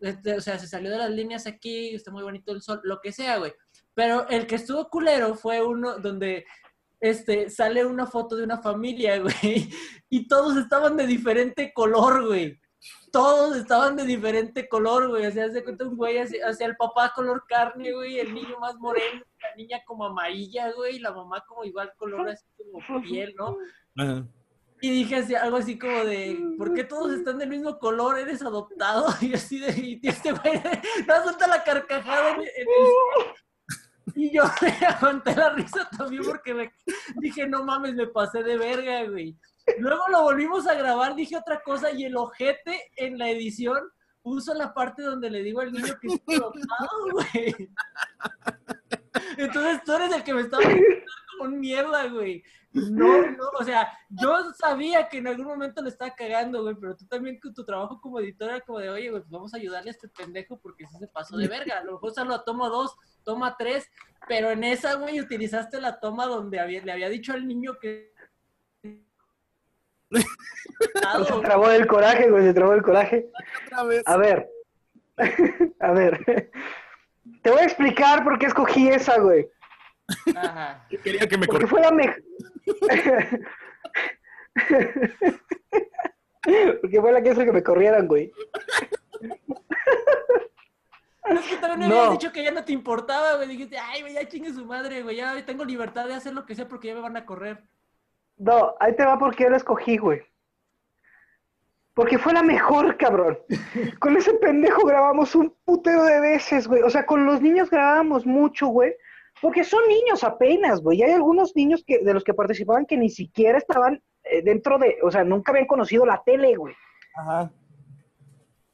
[0.02, 3.00] este, o sea, se salió de las líneas aquí, está muy bonito el sol, lo
[3.02, 3.54] que sea, güey.
[3.96, 6.46] Pero el que estuvo culero fue uno donde
[7.10, 9.70] este, sale una foto de una familia, güey,
[10.10, 12.60] y todos estaban de diferente color, güey.
[13.12, 15.26] Todos estaban de diferente color, güey.
[15.26, 18.60] O sea, se cuenta un güey hacia, hacia el papá color carne, güey, el niño
[18.60, 23.02] más moreno, la niña como amarilla, güey, y la mamá como igual color así como
[23.02, 23.58] piel, ¿no?
[23.96, 24.28] Ajá.
[24.82, 28.20] Y dije así, algo así como de, ¿por qué todos están del mismo color?
[28.20, 29.08] ¿Eres adoptado?
[29.22, 30.62] Y así de, y este güey,
[31.08, 33.36] no suelta la carcajada en, en el
[34.14, 36.72] y yo me aguanté la risa también porque me
[37.16, 39.38] dije, no mames, me pasé de verga, güey.
[39.80, 43.80] Luego lo volvimos a grabar, dije otra cosa y el ojete en la edición
[44.22, 47.70] puso la parte donde le digo al niño que está adoptado, güey.
[49.38, 50.64] Entonces tú eres el que me estaba
[51.42, 52.44] un mierda, güey.
[52.74, 56.96] No, no, o sea, yo sabía que en algún momento le estaba cagando, güey, pero
[56.96, 59.58] tú también con tu trabajo como editor era como de, oye, güey, pues vamos a
[59.58, 61.78] ayudarle a este pendejo porque sí se pasó de verga.
[61.78, 62.94] A lo mejor solo toma dos,
[63.26, 63.90] toma tres,
[64.28, 68.14] pero en esa, güey, utilizaste la toma donde había- le había dicho al niño que...
[71.28, 73.30] Se trabó del coraje, güey, se trabó del coraje.
[73.66, 74.04] Otra vez.
[74.06, 74.50] A ver.
[75.80, 76.24] A ver.
[77.42, 79.50] Te voy a explicar por qué escogí esa, güey.
[80.36, 80.86] Ajá.
[81.04, 81.68] Quería que me Porque corriera.
[81.68, 82.24] fue la mejor.
[86.82, 88.32] Porque fue la que hizo que me corrieran, güey.
[91.28, 92.02] Es que también me No.
[92.02, 93.48] habías dicho que ya no te importaba, güey.
[93.48, 95.16] Dijiste, ay, güey, ya chingue su madre, güey.
[95.18, 97.64] Ya tengo libertad de hacer lo que sea porque ya me van a correr.
[98.38, 100.22] No, ahí te va porque yo la escogí, güey.
[101.94, 103.40] Porque fue la mejor, cabrón.
[104.00, 106.82] Con ese pendejo grabamos un putero de veces, güey.
[106.84, 108.94] O sea, con los niños grabábamos mucho, güey.
[109.42, 111.00] Porque son niños apenas, güey.
[111.00, 114.78] Y hay algunos niños que, de los que participaban que ni siquiera estaban eh, dentro
[114.78, 116.76] de, o sea, nunca habían conocido la tele, güey.
[117.16, 117.52] Ajá.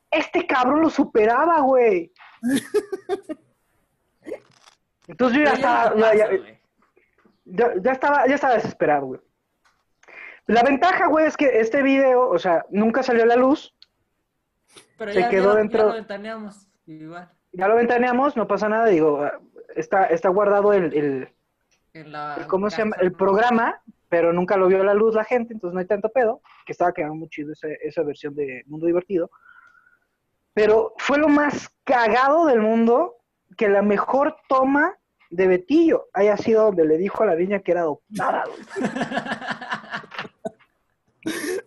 [0.09, 2.11] Este cabrón lo superaba, güey.
[5.07, 6.59] Entonces yo ya estaba, ya, ya- güey.
[7.45, 9.21] ya- ya estaba, ya estaba desesperado, güey.
[10.47, 13.75] La ventaja, güey, es que este video, o sea, nunca salió a la luz.
[14.97, 17.29] Pero se ya, quedó ya dentro- Ya lo ventaneamos, igual.
[17.53, 19.29] Ya lo ventaneamos, no pasa nada, digo,
[19.75, 21.29] está, está guardado el, el,
[22.47, 22.95] ¿cómo se llama?
[23.01, 26.09] El programa, pero nunca lo vio a la luz la gente, entonces no hay tanto
[26.09, 29.29] pedo, que estaba quedando muy chido esa, esa versión de Mundo Divertido.
[30.53, 33.17] Pero fue lo más cagado del mundo
[33.57, 34.97] que la mejor toma
[35.29, 38.43] de Betillo haya sido donde le dijo a la niña que era adoptada.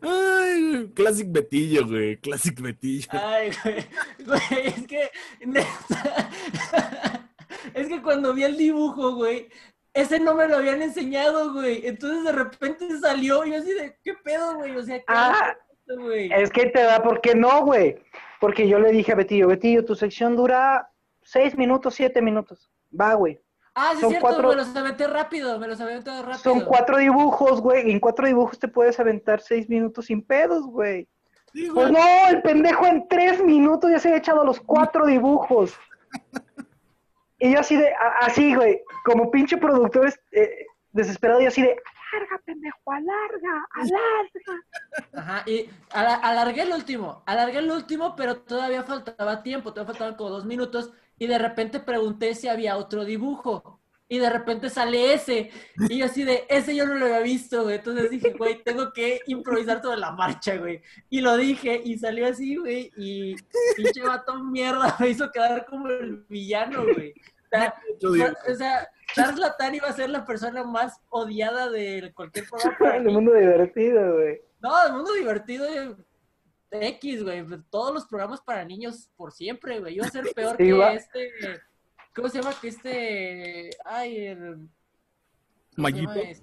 [0.03, 2.17] Ay, Classic Betillo, güey.
[2.19, 3.09] Classic Betillo.
[3.13, 3.87] Ay, güey.
[4.27, 5.11] Güey, es que.
[7.75, 9.49] es que cuando vi el dibujo, güey.
[9.93, 11.87] Ese no me lo habían enseñado, güey.
[11.87, 14.77] Entonces de repente salió y yo así de, ¿qué pedo, güey?
[14.77, 16.33] O sea, ¿qué Ah, es esto, güey?
[16.33, 17.97] Es que te da, ¿por qué no, güey?
[18.45, 20.91] Porque yo le dije a Betillo, Betillo, tu sección dura
[21.23, 22.71] seis minutos, siete minutos.
[23.01, 23.41] Va, güey.
[23.75, 26.35] Ah, sí, es son cierto, cuatro- me los aventé rápido, me los aventé rápido.
[26.41, 27.91] Son cuatro dibujos, güey.
[27.91, 31.09] En cuatro dibujos te puedes aventar seis minutos sin pedos, güey.
[31.55, 31.93] Sí, Pues güey.
[32.03, 35.73] no, el pendejo en tres minutos ya se había echado los cuatro dibujos.
[37.39, 41.77] Y yo así de, a- así, güey, como pinche productor eh, desesperado, yo así de,
[42.15, 44.65] alarga, pendejo, alarga, alarga.
[45.13, 50.15] Ajá, y ala- alargué el último, alargué el último, pero todavía faltaba tiempo, todavía faltaban
[50.17, 55.15] como dos minutos, y de repente pregunté si había otro dibujo, y de repente sale
[55.15, 55.51] ese,
[55.89, 58.93] y yo así de, ese yo no lo había visto, güey, entonces dije, güey, tengo
[58.93, 63.35] que improvisar sobre la marcha, güey, y lo dije, y salió así, güey, y
[63.77, 67.13] pinche vato mierda me hizo quedar como el villano, güey.
[67.47, 67.75] O sea,
[68.51, 72.97] o sea, Charles Latán iba a ser la persona más odiada de cualquier programa.
[72.97, 74.41] El mundo divertido, güey.
[74.61, 75.95] No, el mundo divertido eh,
[76.71, 77.45] X, güey.
[77.45, 79.97] pues, Todos los programas para niños por siempre, güey.
[79.97, 81.31] Iba a ser peor que Iba- este.
[82.15, 82.55] ¿Cómo se llama?
[82.61, 83.71] Que este.
[83.85, 84.39] Ay, el.
[84.49, 84.69] ¿cómo
[85.75, 86.13] se Mayito.
[86.15, 86.43] este?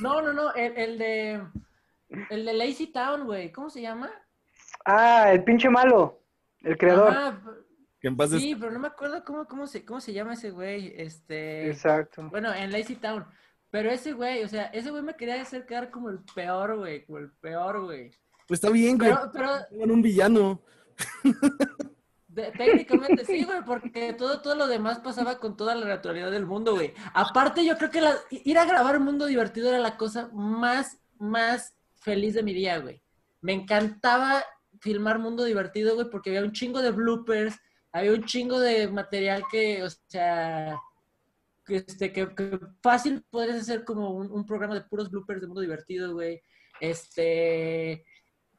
[0.00, 0.54] No, no, no.
[0.54, 1.42] El, el de.
[2.30, 3.50] El de Lazy Town, güey.
[3.52, 4.10] ¿Cómo se llama?
[4.84, 6.20] Ah, el pinche malo,
[6.62, 7.08] el creador.
[7.10, 7.40] Ajá,
[8.00, 10.32] Que en paz des- sí, pero no me acuerdo cómo, cómo, se, cómo se llama
[10.34, 10.92] ese güey.
[10.96, 11.68] Este.
[11.70, 12.28] Exacto.
[12.30, 13.24] Bueno, en Lazy Town.
[13.70, 17.04] Pero ese güey, o sea, ese güey me quería hacer quedar como el peor, güey.
[17.04, 18.10] Como el peor, güey.
[18.48, 19.10] Pues está bien, güey.
[19.32, 20.62] Pero, pero un villano.
[22.28, 26.46] De- técnicamente sí, güey, porque todo, todo lo demás pasaba con toda la naturalidad del
[26.46, 26.94] mundo, güey.
[27.12, 31.00] Aparte, yo creo que la- ir a grabar un mundo divertido era la cosa más,
[31.18, 33.02] más feliz de mi día, güey.
[33.40, 34.44] Me encantaba
[34.80, 37.58] filmar mundo divertido, güey, porque había un chingo de bloopers,
[37.92, 40.78] había un chingo de material que, o sea,
[41.64, 45.46] que, este, que, que fácil podrías hacer como un, un programa de puros bloopers de
[45.46, 46.42] mundo divertido, güey.
[46.80, 48.04] Este,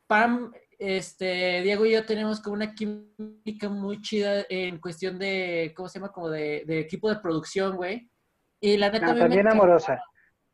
[0.07, 5.87] Pam, este, Diego y yo tenemos como una química muy chida en cuestión de, ¿cómo
[5.87, 6.11] se llama?
[6.11, 8.09] Como de, de equipo de producción, güey.
[8.59, 10.03] Y la neta No, me también amorosa.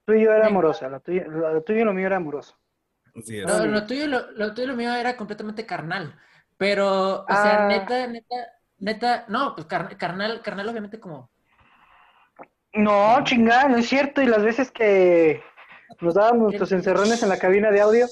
[0.06, 2.58] Tú y yo era amorosa, lo tuyo, lo tuyo y lo mío era amoroso.
[3.14, 6.16] No, lo tuyo, y lo, lo tuyo y lo mío era completamente carnal.
[6.56, 7.68] Pero, o sea, Ah.
[7.68, 8.36] neta, neta,
[8.80, 11.30] neta, no, pues car- carnal, carnal obviamente como,
[12.74, 14.22] No, chingada, no es cierto.
[14.22, 15.42] Y las veces que
[16.02, 18.08] nos dábamos nuestros encerrones en la cabina de audio,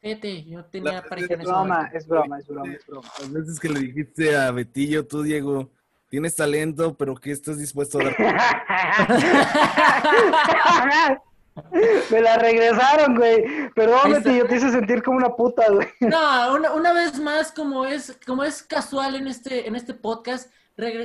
[0.00, 3.08] fíjate, yo tenía La- pareja en es ese broma, es broma, es broma, es broma.
[3.20, 5.70] Las veces que le dijiste a Betillo, tú, Diego,
[6.08, 8.16] tienes talento, pero ¿qué estás dispuesto a dar?
[12.10, 13.70] Me la regresaron, güey.
[13.74, 14.38] Perdón, Ahí Betty, está.
[14.38, 15.88] yo te hice sentir como una puta, güey.
[16.00, 20.52] No, una, una vez más, como es, como es casual en este, en este podcast,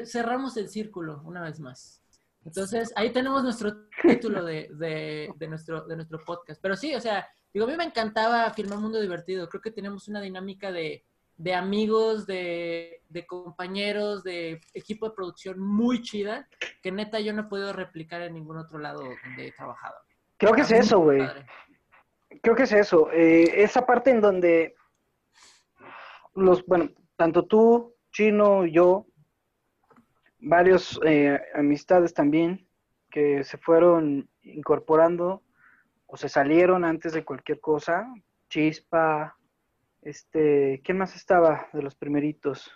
[0.05, 2.01] cerramos el círculo una vez más.
[2.45, 6.61] Entonces, ahí tenemos nuestro título de, de, de nuestro, de nuestro podcast.
[6.61, 9.47] Pero sí, o sea, digo, a mí me encantaba filmar Mundo Divertido.
[9.47, 11.05] Creo que tenemos una dinámica de,
[11.37, 16.47] de amigos, de, de compañeros, de equipo de producción muy chida,
[16.81, 19.95] que neta yo no he podido replicar en ningún otro lado donde he trabajado.
[20.43, 21.19] Creo que es eso, güey.
[21.19, 21.45] Padre.
[22.41, 23.09] Creo que es eso.
[23.11, 24.75] Eh, esa parte en donde
[26.35, 29.07] los, bueno, tanto tú, Chino, yo,
[30.39, 32.67] varios eh, amistades también
[33.09, 35.43] que se fueron incorporando
[36.05, 38.05] o se salieron antes de cualquier cosa.
[38.49, 39.37] Chispa,
[40.01, 42.69] este, ¿quién más estaba de los primeritos?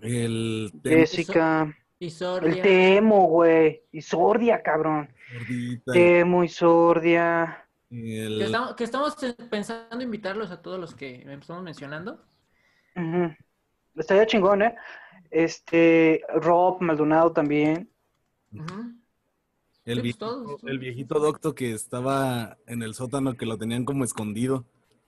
[0.00, 2.62] El Jessica, Y el Sordia.
[2.64, 5.08] Temo, güey, y Sordia, cabrón.
[5.38, 7.64] gordita, Temo y Sordia.
[7.90, 9.16] el- Que estamos, que estamos
[9.48, 12.20] pensando invitarlos a todos los que estamos mencionando.
[12.96, 13.32] Ujú.
[13.94, 14.74] Estaría chingón, ¿eh?
[15.30, 17.88] Este, Rob Maldonado también.
[18.50, 18.64] El, Sí,
[19.84, 24.64] pues, viejito, el viejito docto que estaba en el sótano que lo tenían como escondido.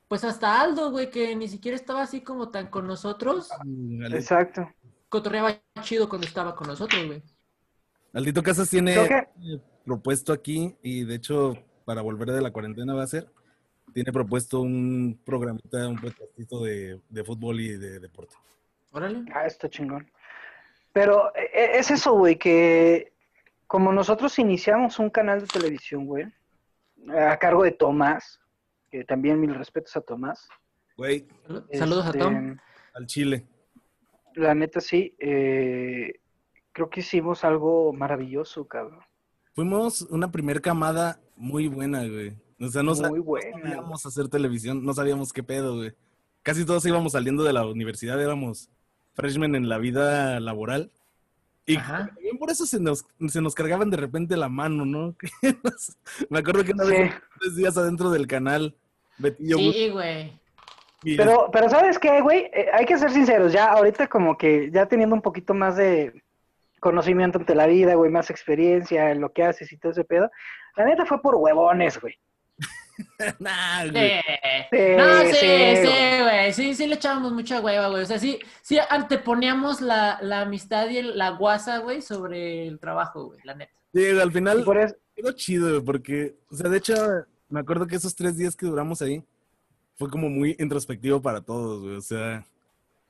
[0.06, 3.48] Pues hasta Aldo, güey, que ni siquiera estaba así como tan con nosotros.
[4.12, 4.68] Exacto.
[5.14, 7.22] Cotorreaba chido cuando estaba con nosotros, güey.
[8.14, 11.54] Aldito Casas tiene eh, propuesto aquí, y de hecho,
[11.84, 13.30] para volver de la cuarentena va a ser,
[13.92, 18.34] tiene propuesto un programita, un podcastito de, de fútbol y de deporte.
[18.90, 19.24] Órale.
[19.32, 20.10] Ah, está chingón.
[20.92, 23.12] Pero eh, es eso, güey, que
[23.68, 26.26] como nosotros iniciamos un canal de televisión, güey,
[27.16, 28.40] a cargo de Tomás,
[28.90, 30.48] que también mil respetos a Tomás.
[30.96, 32.56] Güey, Salud- Saludos este, a Tom.
[32.94, 33.46] al Chile.
[34.34, 36.20] La neta sí, eh,
[36.72, 39.00] creo que hicimos algo maravilloso, cabrón.
[39.54, 42.32] Fuimos una primer camada muy buena, güey.
[42.60, 43.60] O sea, no, Muy no buena.
[43.60, 45.92] sabíamos hacer televisión, no sabíamos qué pedo, güey.
[46.42, 48.68] Casi todos íbamos saliendo de la universidad, éramos
[49.14, 50.90] freshmen en la vida laboral.
[51.66, 52.06] Y Ajá.
[52.08, 55.16] también por eso se nos, se nos cargaban de repente la mano, ¿no?
[56.30, 56.90] Me acuerdo que una Sí.
[56.90, 58.76] vez tres días adentro del canal,
[59.18, 60.38] Betillo Sí, güey.
[61.16, 62.50] Pero, pero ¿sabes qué, güey?
[62.52, 66.12] Eh, hay que ser sinceros, ya ahorita como que ya teniendo un poquito más de
[66.80, 70.30] conocimiento ante la vida, güey, más experiencia en lo que haces y todo ese pedo,
[70.76, 72.14] la neta fue por huevones, güey.
[73.40, 74.20] Nah, güey.
[74.20, 74.26] Sí.
[74.70, 76.52] Sí, No, sí, sí, sí, güey.
[76.52, 78.02] Sí, sí le echábamos mucha hueva, güey.
[78.02, 82.78] O sea, sí, sí anteponíamos la, la amistad y el- la guasa, güey, sobre el
[82.78, 83.72] trabajo, güey, la neta.
[83.92, 86.94] Sí, al final por eso, quedó chido, güey, porque, o sea, de hecho,
[87.48, 89.22] me acuerdo que esos tres días que duramos ahí
[89.96, 92.44] fue como muy introspectivo para todos, güey, o sea,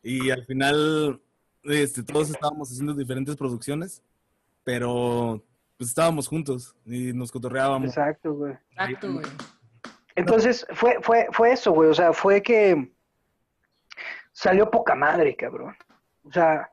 [0.03, 1.21] y al final,
[1.63, 4.03] este, todos estábamos haciendo diferentes producciones,
[4.63, 5.43] pero
[5.77, 7.89] pues estábamos juntos y nos cotorreábamos.
[7.89, 8.53] exacto, güey.
[8.71, 9.27] Exacto, güey.
[10.15, 11.91] Entonces, fue, fue, fue eso, güey.
[11.91, 12.93] O sea, fue que
[14.33, 15.75] salió poca madre, cabrón.
[16.23, 16.71] O sea,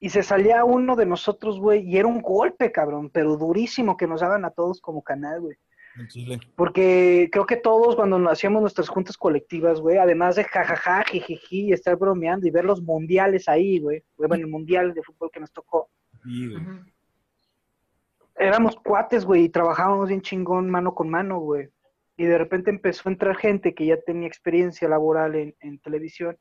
[0.00, 4.06] y se salía uno de nosotros, güey, y era un golpe, cabrón, pero durísimo que
[4.06, 5.56] nos daban a todos como canal, güey.
[6.08, 6.38] Chile.
[6.54, 11.72] Porque creo que todos cuando hacíamos nuestras juntas colectivas, güey, además de jajaja, jijiji, y
[11.72, 15.52] estar bromeando y ver los mundiales ahí, güey, bueno, el mundial de fútbol que nos
[15.52, 15.90] tocó,
[16.22, 16.62] Sí, güey.
[16.62, 16.84] Ujú.
[18.36, 21.68] éramos cuates, güey, y trabajábamos bien chingón mano con mano, güey.
[22.16, 26.36] Y de repente empezó a entrar gente que ya tenía experiencia laboral en, en televisión.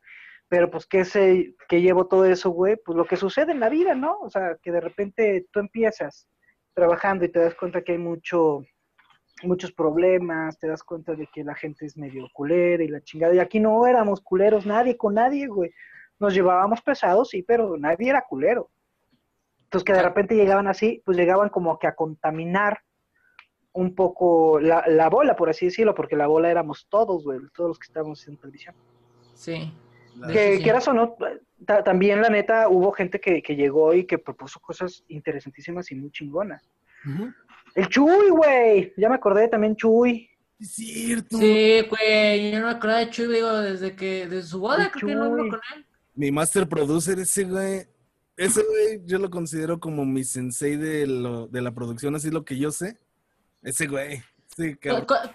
[0.49, 2.77] Pero pues, ¿qué, se, ¿qué llevó todo eso, güey?
[2.77, 4.17] Pues lo que sucede en la vida, ¿no?
[4.21, 6.27] O sea, que de repente tú empiezas
[6.73, 8.63] trabajando y te das cuenta que hay mucho,
[9.43, 13.33] muchos problemas, te das cuenta de que la gente es medio culera y la chingada.
[13.33, 15.71] Y aquí no éramos culeros nadie con nadie, güey.
[16.19, 18.69] Nos llevábamos pesados, sí, pero nadie era culero.
[19.65, 22.79] Entonces que de repente llegaban así, pues llegaban como que a contaminar
[23.73, 27.69] un poco la, la bola, por así decirlo, porque la bola éramos todos, güey, todos
[27.69, 28.73] los que estábamos en televisión.
[29.35, 29.71] Sí.
[30.33, 31.15] Que quieras o no,
[31.63, 35.95] ta- también la neta hubo gente que, que llegó y que propuso cosas interesantísimas y
[35.95, 36.67] muy chingonas.
[37.77, 40.27] El Chuy, güey, ya me acordé también Chuy.
[40.59, 41.37] Es cierto.
[41.37, 42.51] Sí, güey.
[42.51, 45.15] Yo no me acordaba de Chuy, digo, desde que, desde su boda, El creo que
[45.15, 45.85] no hablo con él.
[46.15, 47.85] Mi master producer, ese güey,
[48.35, 52.43] ese güey yo lo considero como mi sensei de, lo, de la producción, así lo
[52.43, 52.97] que yo sé.
[53.61, 54.23] Ese güey.
[54.55, 55.31] Sí, ¿Cuál, cuál-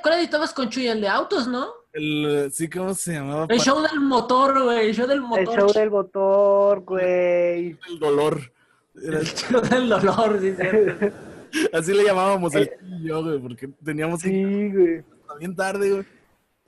[0.00, 0.86] cuál editabas con Chuy?
[0.86, 1.66] El de autos, ¿no?
[1.92, 3.46] El, sí, ¿cómo se llamaba?
[3.48, 4.90] El show del motor, güey.
[4.90, 5.58] El show del El motor.
[5.58, 7.76] show del motor, güey.
[7.88, 8.40] El dolor.
[8.94, 11.29] Era- El show del dolor, sí, cierto.
[11.72, 14.96] así le llamábamos el y yo, güey, porque teníamos que Sí, güey.
[14.98, 16.04] estar bien tarde, güey.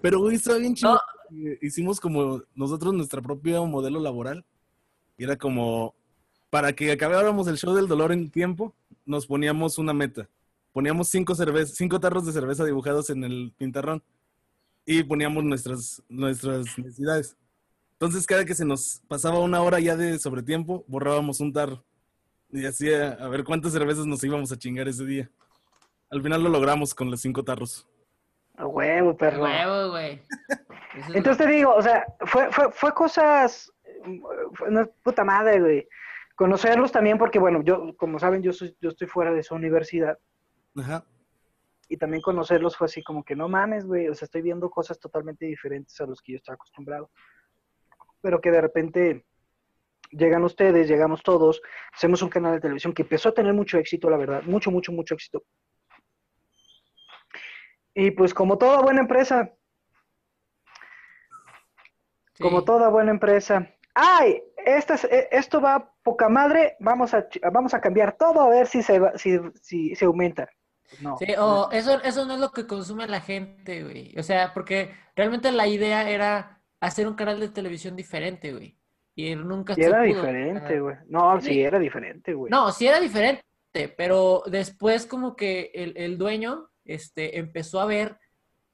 [0.00, 0.94] Pero, güey, estaba bien chido.
[0.94, 1.00] No.
[1.60, 4.44] Hicimos como nosotros nuestra propia modelo laboral.
[5.16, 5.94] Y era como,
[6.50, 8.74] para que acabáramos el show del dolor en tiempo,
[9.06, 10.28] nos poníamos una meta.
[10.72, 14.02] Poníamos cinco, cervezas, cinco tarros de cerveza dibujados en el pintarrón.
[14.84, 17.36] Y poníamos nuestras, nuestras necesidades.
[17.92, 21.84] Entonces, cada que se nos pasaba una hora ya de sobretiempo, borrábamos un tarro.
[22.52, 25.30] Y así a, a ver cuántas cervezas nos íbamos a chingar ese día.
[26.10, 27.88] Al final lo logramos con los cinco tarros.
[28.56, 29.44] A huevo, perro.
[29.44, 30.20] Huevo, güey.
[31.14, 33.72] Entonces te digo, o sea, fue, fue, fue cosas,
[34.52, 35.88] fue una puta madre, güey.
[36.36, 40.18] Conocerlos también porque, bueno, yo, como saben, yo, soy, yo estoy fuera de su universidad
[40.76, 41.04] Ajá.
[41.88, 44.98] y también conocerlos fue así como que no mames, güey, o sea, estoy viendo cosas
[44.98, 47.10] totalmente diferentes a los que yo estaba acostumbrado.
[48.20, 49.24] Pero que de repente
[50.12, 51.60] llegan ustedes, llegamos todos,
[51.92, 54.92] hacemos un canal de televisión que empezó a tener mucho éxito, la verdad, mucho, mucho,
[54.92, 55.42] mucho éxito.
[57.94, 59.52] Y pues como toda buena empresa,
[62.34, 62.42] Sí.
[62.42, 63.68] como toda buena empresa.
[63.94, 64.42] ¡Ay!
[64.64, 68.66] Esta es- eh, esto va poca madre, vamos a, vamos a cambiar todo a ver
[68.66, 70.48] si se, va- si, si se aumenta.
[71.00, 71.16] No.
[71.18, 74.14] Sí, o eso, eso no es lo que consume la gente, güey.
[74.18, 78.78] O sea, porque realmente la idea era hacer un canal de televisión diferente, güey.
[79.14, 80.96] Y nunca Y era diferente, güey.
[81.08, 81.62] No, sí, Sí.
[81.62, 82.50] era diferente, güey.
[82.50, 83.44] No, sí era diferente,
[83.96, 88.18] pero después como que el, el dueño este, empezó a ver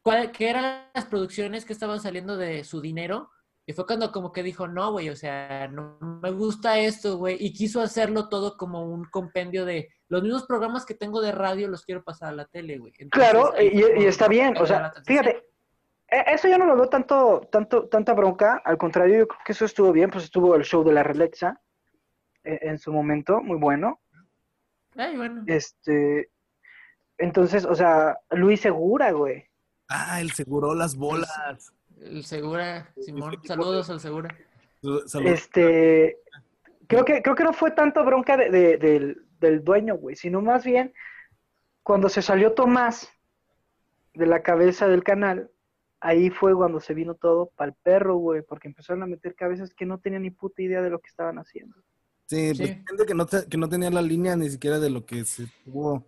[0.03, 3.31] cuál, qué eran las producciones que estaban saliendo de su dinero.
[3.67, 7.37] Y fue cuando como que dijo, no, güey, o sea, no me gusta esto, güey.
[7.39, 11.69] Y quiso hacerlo todo como un compendio de los mismos programas que tengo de radio
[11.69, 12.95] los quiero pasar a la tele, güey.
[12.99, 15.45] Entonces, Claro, y, está bien, o sea, fíjate,
[16.11, 19.65] eso yo no lo veo tanto, tanto, tanta bronca, al contrario, yo creo que eso
[19.65, 21.61] estuvo bien, pues estuvo el show de la Relexa
[22.45, 24.01] eh, en su momento, muy bueno.
[24.97, 25.43] Ay, bueno.
[25.47, 26.31] Este,
[27.19, 29.45] entonces, o sea, Luis Segura, güey.
[29.89, 31.73] Ah, el seguro las bolas.
[32.01, 34.35] El Segura, Simón, saludos al Segura.
[34.81, 35.15] Saludos.
[35.25, 36.19] Este,
[36.87, 40.41] creo que, creo que no fue tanto bronca de- de- del, del dueño, güey, sino
[40.41, 40.93] más bien
[41.83, 43.11] cuando se salió Tomás
[44.15, 45.51] de la cabeza del canal,
[46.01, 49.87] ahí fue cuando se vino todo pa'l perro, güey, porque empezaron a meter cabezas que
[49.87, 51.77] no tenían ni puta idea de lo que estaban haciendo.
[52.27, 52.67] Sí, pues Sí.
[52.87, 55.45] gente que no, te- que no tenía la línea ni siquiera de lo que se
[55.45, 56.05] estuvo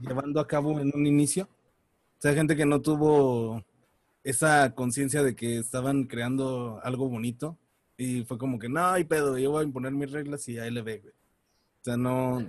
[0.00, 1.44] llevando a cabo en un inicio.
[1.44, 3.62] O sea, gente que no tuvo
[4.24, 7.56] esa conciencia de que estaban creando algo bonito.
[7.96, 10.70] Y fue como que, no, hay pedo, yo voy a imponer mis reglas y ahí
[10.70, 11.12] le ve, güey.
[11.12, 12.44] O sea, no...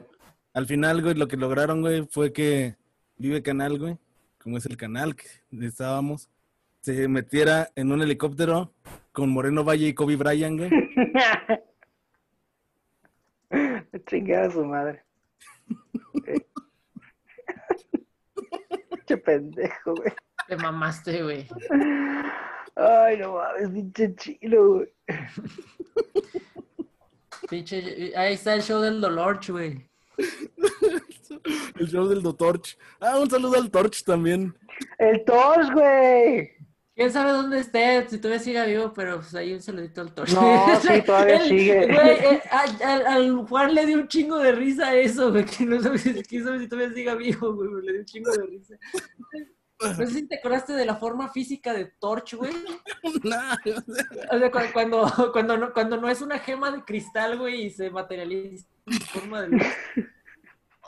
[0.53, 2.75] Al final, güey, lo que lograron, güey, fue que
[3.17, 3.97] Vive Canal, güey,
[4.41, 5.27] como es el canal que
[5.61, 6.29] estábamos,
[6.81, 8.73] se metiera en un helicóptero
[9.11, 10.71] con Moreno Valle y Kobe Bryant, güey.
[14.07, 15.03] Chingada a su madre.
[19.05, 20.13] Qué pendejo, güey.
[20.47, 21.47] Te mamaste, güey.
[22.75, 24.93] Ay, no mames, pinche chilo, güey.
[27.49, 29.89] Pinche, ahí está el show del dolor, güey.
[31.79, 32.77] El show del Torch.
[32.99, 34.53] Ah, un saludo al Torch también.
[34.97, 36.58] El Torch, güey.
[36.99, 38.05] ¿Quién sabe dónde esté?
[38.09, 40.33] Si todavía sigue vivo, pero pues ahí un saludito al torch.
[40.33, 41.85] No, sí, todavía sigue.
[41.87, 42.41] Güey, eh,
[42.83, 45.45] al, al Juan le dio un chingo de risa eso, güey.
[45.45, 47.69] Que no sabe si, quién sabe si todavía sigue vivo, güey.
[47.69, 48.75] pero Le dio un chingo de risa.
[49.81, 52.51] No sé si te acordaste de la forma física de Torch, güey.
[53.23, 53.55] Nah,
[54.33, 57.69] O sea, cu- cuando, cuando, no, cuando no es una gema de cristal, güey, y
[57.69, 59.63] se materializa en forma de luz.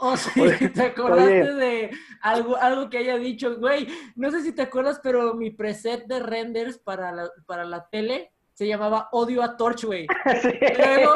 [0.03, 1.53] O sí, Oye, te acordaste oye.
[1.53, 1.91] de
[2.21, 6.19] algo, algo que haya dicho, güey, no sé si te acuerdas, pero mi preset de
[6.19, 10.07] renders para la, para la tele se llamaba Odio a Torch, güey.
[10.41, 10.49] Sí.
[10.77, 11.13] Luego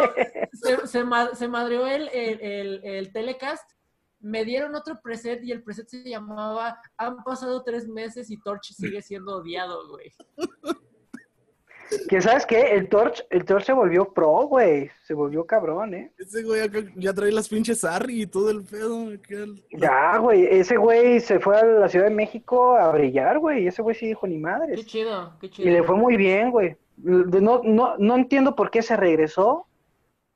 [0.53, 3.69] se, se, ma- se madreó el, el, el- el telecast,
[4.19, 8.71] me dieron otro preset y el preset se llamaba Han pasado tres meses y Torch
[8.73, 10.11] sigue siendo odiado, güey.
[12.09, 14.89] Que sabes qué, el Torch, el Torch se volvió pro, güey.
[15.03, 16.11] Se volvió cabrón, ¿eh?
[16.17, 19.11] ese güey acá ya trae las pinches Arri y todo el pedo.
[19.11, 20.45] el- Ya, güey.
[20.45, 23.67] Ese güey se fue a la Ciudad de México a brillar, güey.
[23.67, 24.85] Ese güey sí dijo ni Qué madres.
[24.85, 25.69] chido, qué Y chido.
[25.71, 26.75] le fue muy bien, güey.
[26.97, 29.67] No, no, no entiendo por qué se regresó.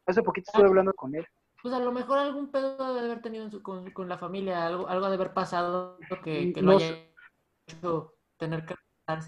[0.05, 1.25] Hace poquito estuve hablando con él.
[1.61, 4.87] Pues a lo mejor algún pedo de haber tenido su- con, con la familia, algo,
[4.87, 7.09] algo de haber pasado que, que lo No haya sé.
[7.67, 8.75] hecho tener que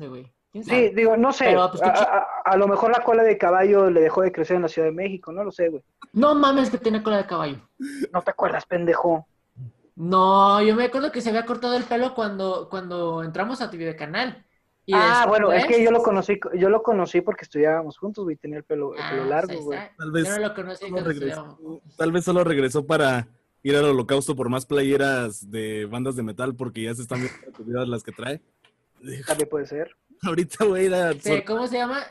[0.07, 0.31] güey.
[0.51, 1.45] ¿Quién Sí, digo, no sé.
[1.45, 4.31] Pero, pues, a, chi- a- a lo mejor la cola de caballo le dejó de
[4.31, 5.31] crecer en la Ciudad de México.
[5.31, 5.83] No lo sé, güey.
[6.13, 7.57] No mames que tiene cola de caballo.
[8.11, 9.27] No te acuerdas, pendejo.
[9.95, 13.85] No, yo me acuerdo que se había cortado el pelo cuando, cuando entramos a TV
[13.85, 14.45] de Canal.
[14.85, 18.35] Y ah, bueno, es que yo lo conocí, yo lo conocí porque estudiábamos juntos, güey.
[18.35, 19.79] Tenía el pelo, el pelo Ah, largo, pues ahí güey.
[19.97, 21.57] Tal vez Yo no lo conocí solo regresó,
[21.97, 23.27] tal vez solo regresó para
[23.63, 27.21] ir al holocausto por más playeras de bandas de metal porque ya se están
[27.59, 28.41] viendo las que trae.
[29.27, 29.95] También puede ser.
[30.27, 31.13] Ahorita voy a ir a...
[31.13, 32.03] Sí, ¿Cómo se llama?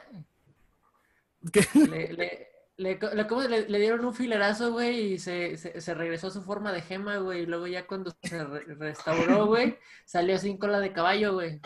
[1.53, 1.61] ¿Qué?
[1.75, 2.99] Le, le,
[3.29, 6.73] ¿cómo le- le dieron un filerazo, güey, y se, se, se regresó a su forma
[6.73, 7.43] de gema, güey.
[7.43, 11.61] Y luego ya cuando se re- restauró, güey, salió sin cola de caballo, güey.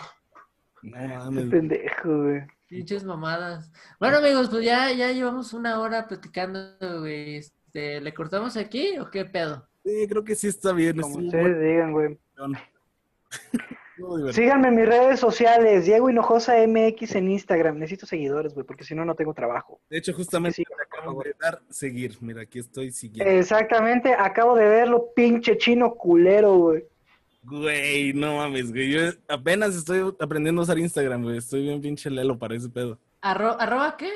[0.82, 1.47] No mames.
[1.47, 2.42] pendejo, güey.
[2.68, 3.70] Pinches mamadas.
[3.99, 7.36] Bueno, amigos, pues ya, ya llevamos una hora platicando, güey.
[7.36, 9.66] Este, ¿Le cortamos aquí o qué pedo?
[9.84, 11.01] Sí, creo que sí está bien.
[11.01, 12.18] Como ustedes digan, güey.
[14.32, 17.78] Síganme en mis redes sociales, Diego Hinojosa MX en Instagram.
[17.78, 19.80] Necesito seguidores, güey, porque si no, no tengo trabajo.
[19.88, 20.64] De hecho, justamente Sí,
[20.99, 22.16] acabo de dar seguir.
[22.20, 23.32] Mira, aquí estoy siguiendo.
[23.32, 26.84] Exactamente, acabo de verlo, pinche chino culero, güey.
[27.42, 28.90] Güey, no mames, güey.
[28.90, 31.36] Yo apenas estoy aprendiendo a usar Instagram, güey.
[31.38, 32.99] Estoy bien pinche lelo para ese pedo.
[33.22, 34.11] Arro- ¿Arroba qué?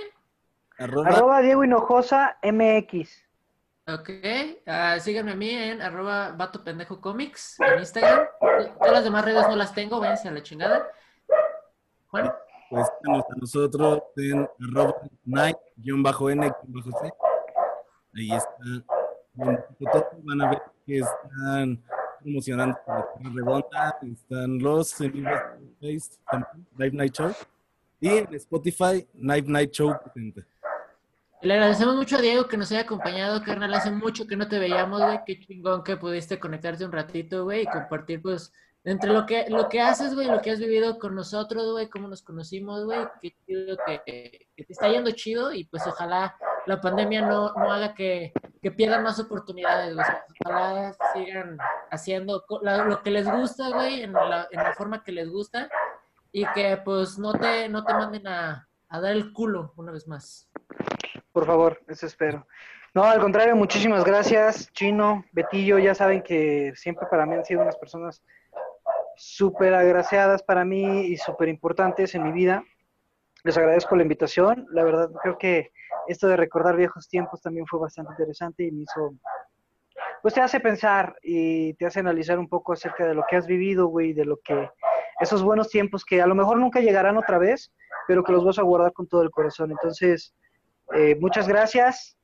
[0.78, 3.24] Arroba, Arroba Diego Hinojosa MX.
[3.88, 4.10] Ok,
[4.66, 8.26] ah, síganme a mí en arroba vato pendejo comics en Instagram.
[8.78, 10.86] Todas las demás redes no las tengo, váyanse a la chingada.
[12.08, 12.30] Juan,
[12.68, 17.12] pues síganos a nosotros en arroba night-n-c.
[18.14, 18.62] Ahí está.
[19.34, 21.82] Van a ver que están
[22.20, 23.98] promocionando la redonda.
[24.02, 25.24] Están los en
[26.30, 27.32] también, Night Show.
[28.00, 29.96] Y en Spotify, Night Night Show.
[31.40, 33.72] Le agradecemos mucho a Diego que nos haya acompañado, carnal.
[33.72, 35.20] Hace mucho que no te veíamos, güey.
[35.24, 39.68] Qué chingón que pudiste conectarte un ratito, güey, y compartir, pues, entre lo que, lo
[39.68, 43.06] que haces, güey, lo que has vivido con nosotros, güey, cómo nos conocimos, güey.
[43.22, 46.36] Qué chido que, que, te está yendo chido y, pues, ojalá
[46.66, 50.06] la pandemia no, no haga que, que pierdan más oportunidades, güey.
[50.44, 51.56] Ojalá sigan
[51.92, 55.68] haciendo lo que les gusta, güey, en la, en la forma que les gusta
[56.32, 60.08] y que, pues, no te, no te manden a, a dar el culo una vez
[60.08, 60.48] más.
[61.38, 62.48] Por favor, eso espero.
[62.92, 67.62] No, al contrario, muchísimas gracias, Chino, Betillo, ya saben que siempre para mí han sido
[67.62, 68.24] unas personas
[69.14, 72.64] súper agraciadas para mí y súper importantes en mi vida.
[73.44, 74.66] Les agradezco la invitación.
[74.72, 75.70] La verdad, creo que
[76.08, 79.14] esto de recordar viejos tiempos también fue bastante interesante y me hizo,
[80.22, 83.46] pues te hace pensar y te hace analizar un poco acerca de lo que has
[83.46, 84.70] vivido, güey, de lo que,
[85.20, 87.72] esos buenos tiempos que a lo mejor nunca llegarán otra vez,
[88.08, 89.70] pero que los vas a guardar con todo el corazón.
[89.70, 90.34] Entonces,
[90.94, 92.16] eh, muchas gracias.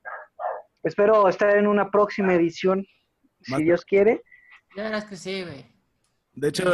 [0.83, 2.87] Espero estar en una próxima edición,
[3.43, 4.23] si Dios quiere.
[4.77, 5.67] Ya verás que sí, güey.
[6.35, 6.65] De hecho,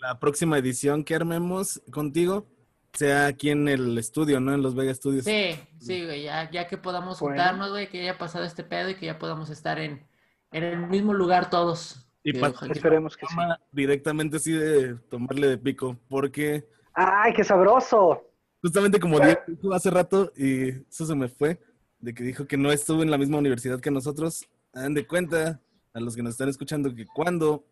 [0.00, 2.46] la próxima edición que armemos contigo
[2.92, 4.54] sea aquí en el estudio, ¿no?
[4.54, 5.24] En los Vega Studios.
[5.24, 8.96] Sí, sí, güey, ya, ya que podamos juntarnos, güey, que haya pasado este pedo y
[8.96, 10.06] que ya podamos estar en,
[10.52, 12.06] en el mismo lugar todos.
[12.22, 12.36] Y
[12.70, 13.36] esperemos que sí.
[13.72, 16.68] Directamente así de tomarle de pico, porque
[17.00, 18.27] ¡Ay, qué sabroso!
[18.62, 21.60] Justamente como dijo hace rato, y eso se me fue,
[22.00, 24.48] de que dijo que no estuvo en la misma universidad que nosotros.
[24.72, 25.60] Hagan de cuenta,
[25.94, 27.64] a los que nos están escuchando, que cuando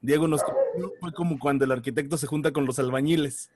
[0.00, 3.50] Diego nos conoció fue como cuando el arquitecto se junta con los albañiles.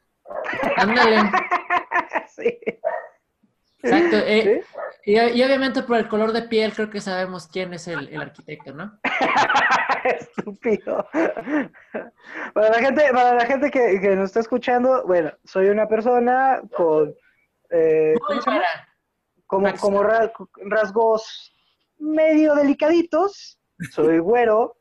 [0.76, 1.18] Ándale.
[2.36, 2.58] sí.
[3.82, 4.16] Exacto.
[4.18, 4.64] Eh,
[5.04, 8.72] y, obviamente por el color de piel creo que sabemos quién es el, el arquitecto,
[8.72, 8.98] ¿no?
[10.06, 11.06] Estúpido.
[12.54, 16.60] Para la gente, para la gente que, que, nos está escuchando, bueno, soy una persona
[16.74, 17.14] con
[17.70, 18.14] eh,
[19.46, 21.52] como, como rasgos
[21.98, 23.58] medio delicaditos.
[23.92, 24.76] Soy güero.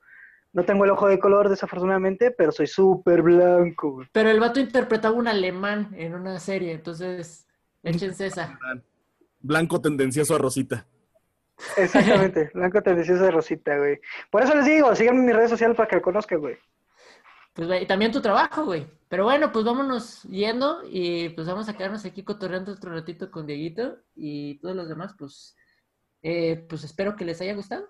[0.54, 4.06] No tengo el ojo de color, desafortunadamente, pero soy súper blanco.
[4.14, 7.46] Pero el vato interpretaba un alemán en una serie, entonces
[7.84, 8.58] échense esa.
[9.42, 10.88] Blanco tendencioso a Rosita.
[11.78, 14.00] Exactamente, blanco tendencioso de Rosita, güey.
[14.30, 16.58] Por eso les digo, síganme en mis redes sociales para que lo conozcan, güey.
[17.54, 18.86] Pues, y también tu trabajo, güey.
[19.08, 23.48] Pero bueno, pues vámonos yendo y pues vamos a quedarnos aquí cotorreando otro ratito con
[23.48, 25.56] Dieguito y todos los demás, pues,
[26.22, 27.88] eh, pues espero que les haya gustado.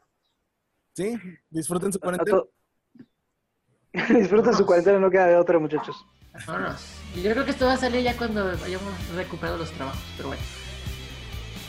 [0.93, 1.18] Sí,
[1.49, 2.43] disfruten su cuarentena.
[4.20, 6.05] disfruten su cuarentena, no queda de otra, muchachos.
[6.45, 6.86] Vámonos.
[7.16, 10.30] Y yo creo que esto va a salir ya cuando hayamos recuperado los trabajos, pero
[10.30, 10.43] bueno.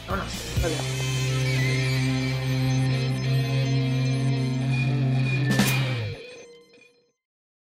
[0.06, 0.64] Vámonos.
[0.64, 1.25] Adiós.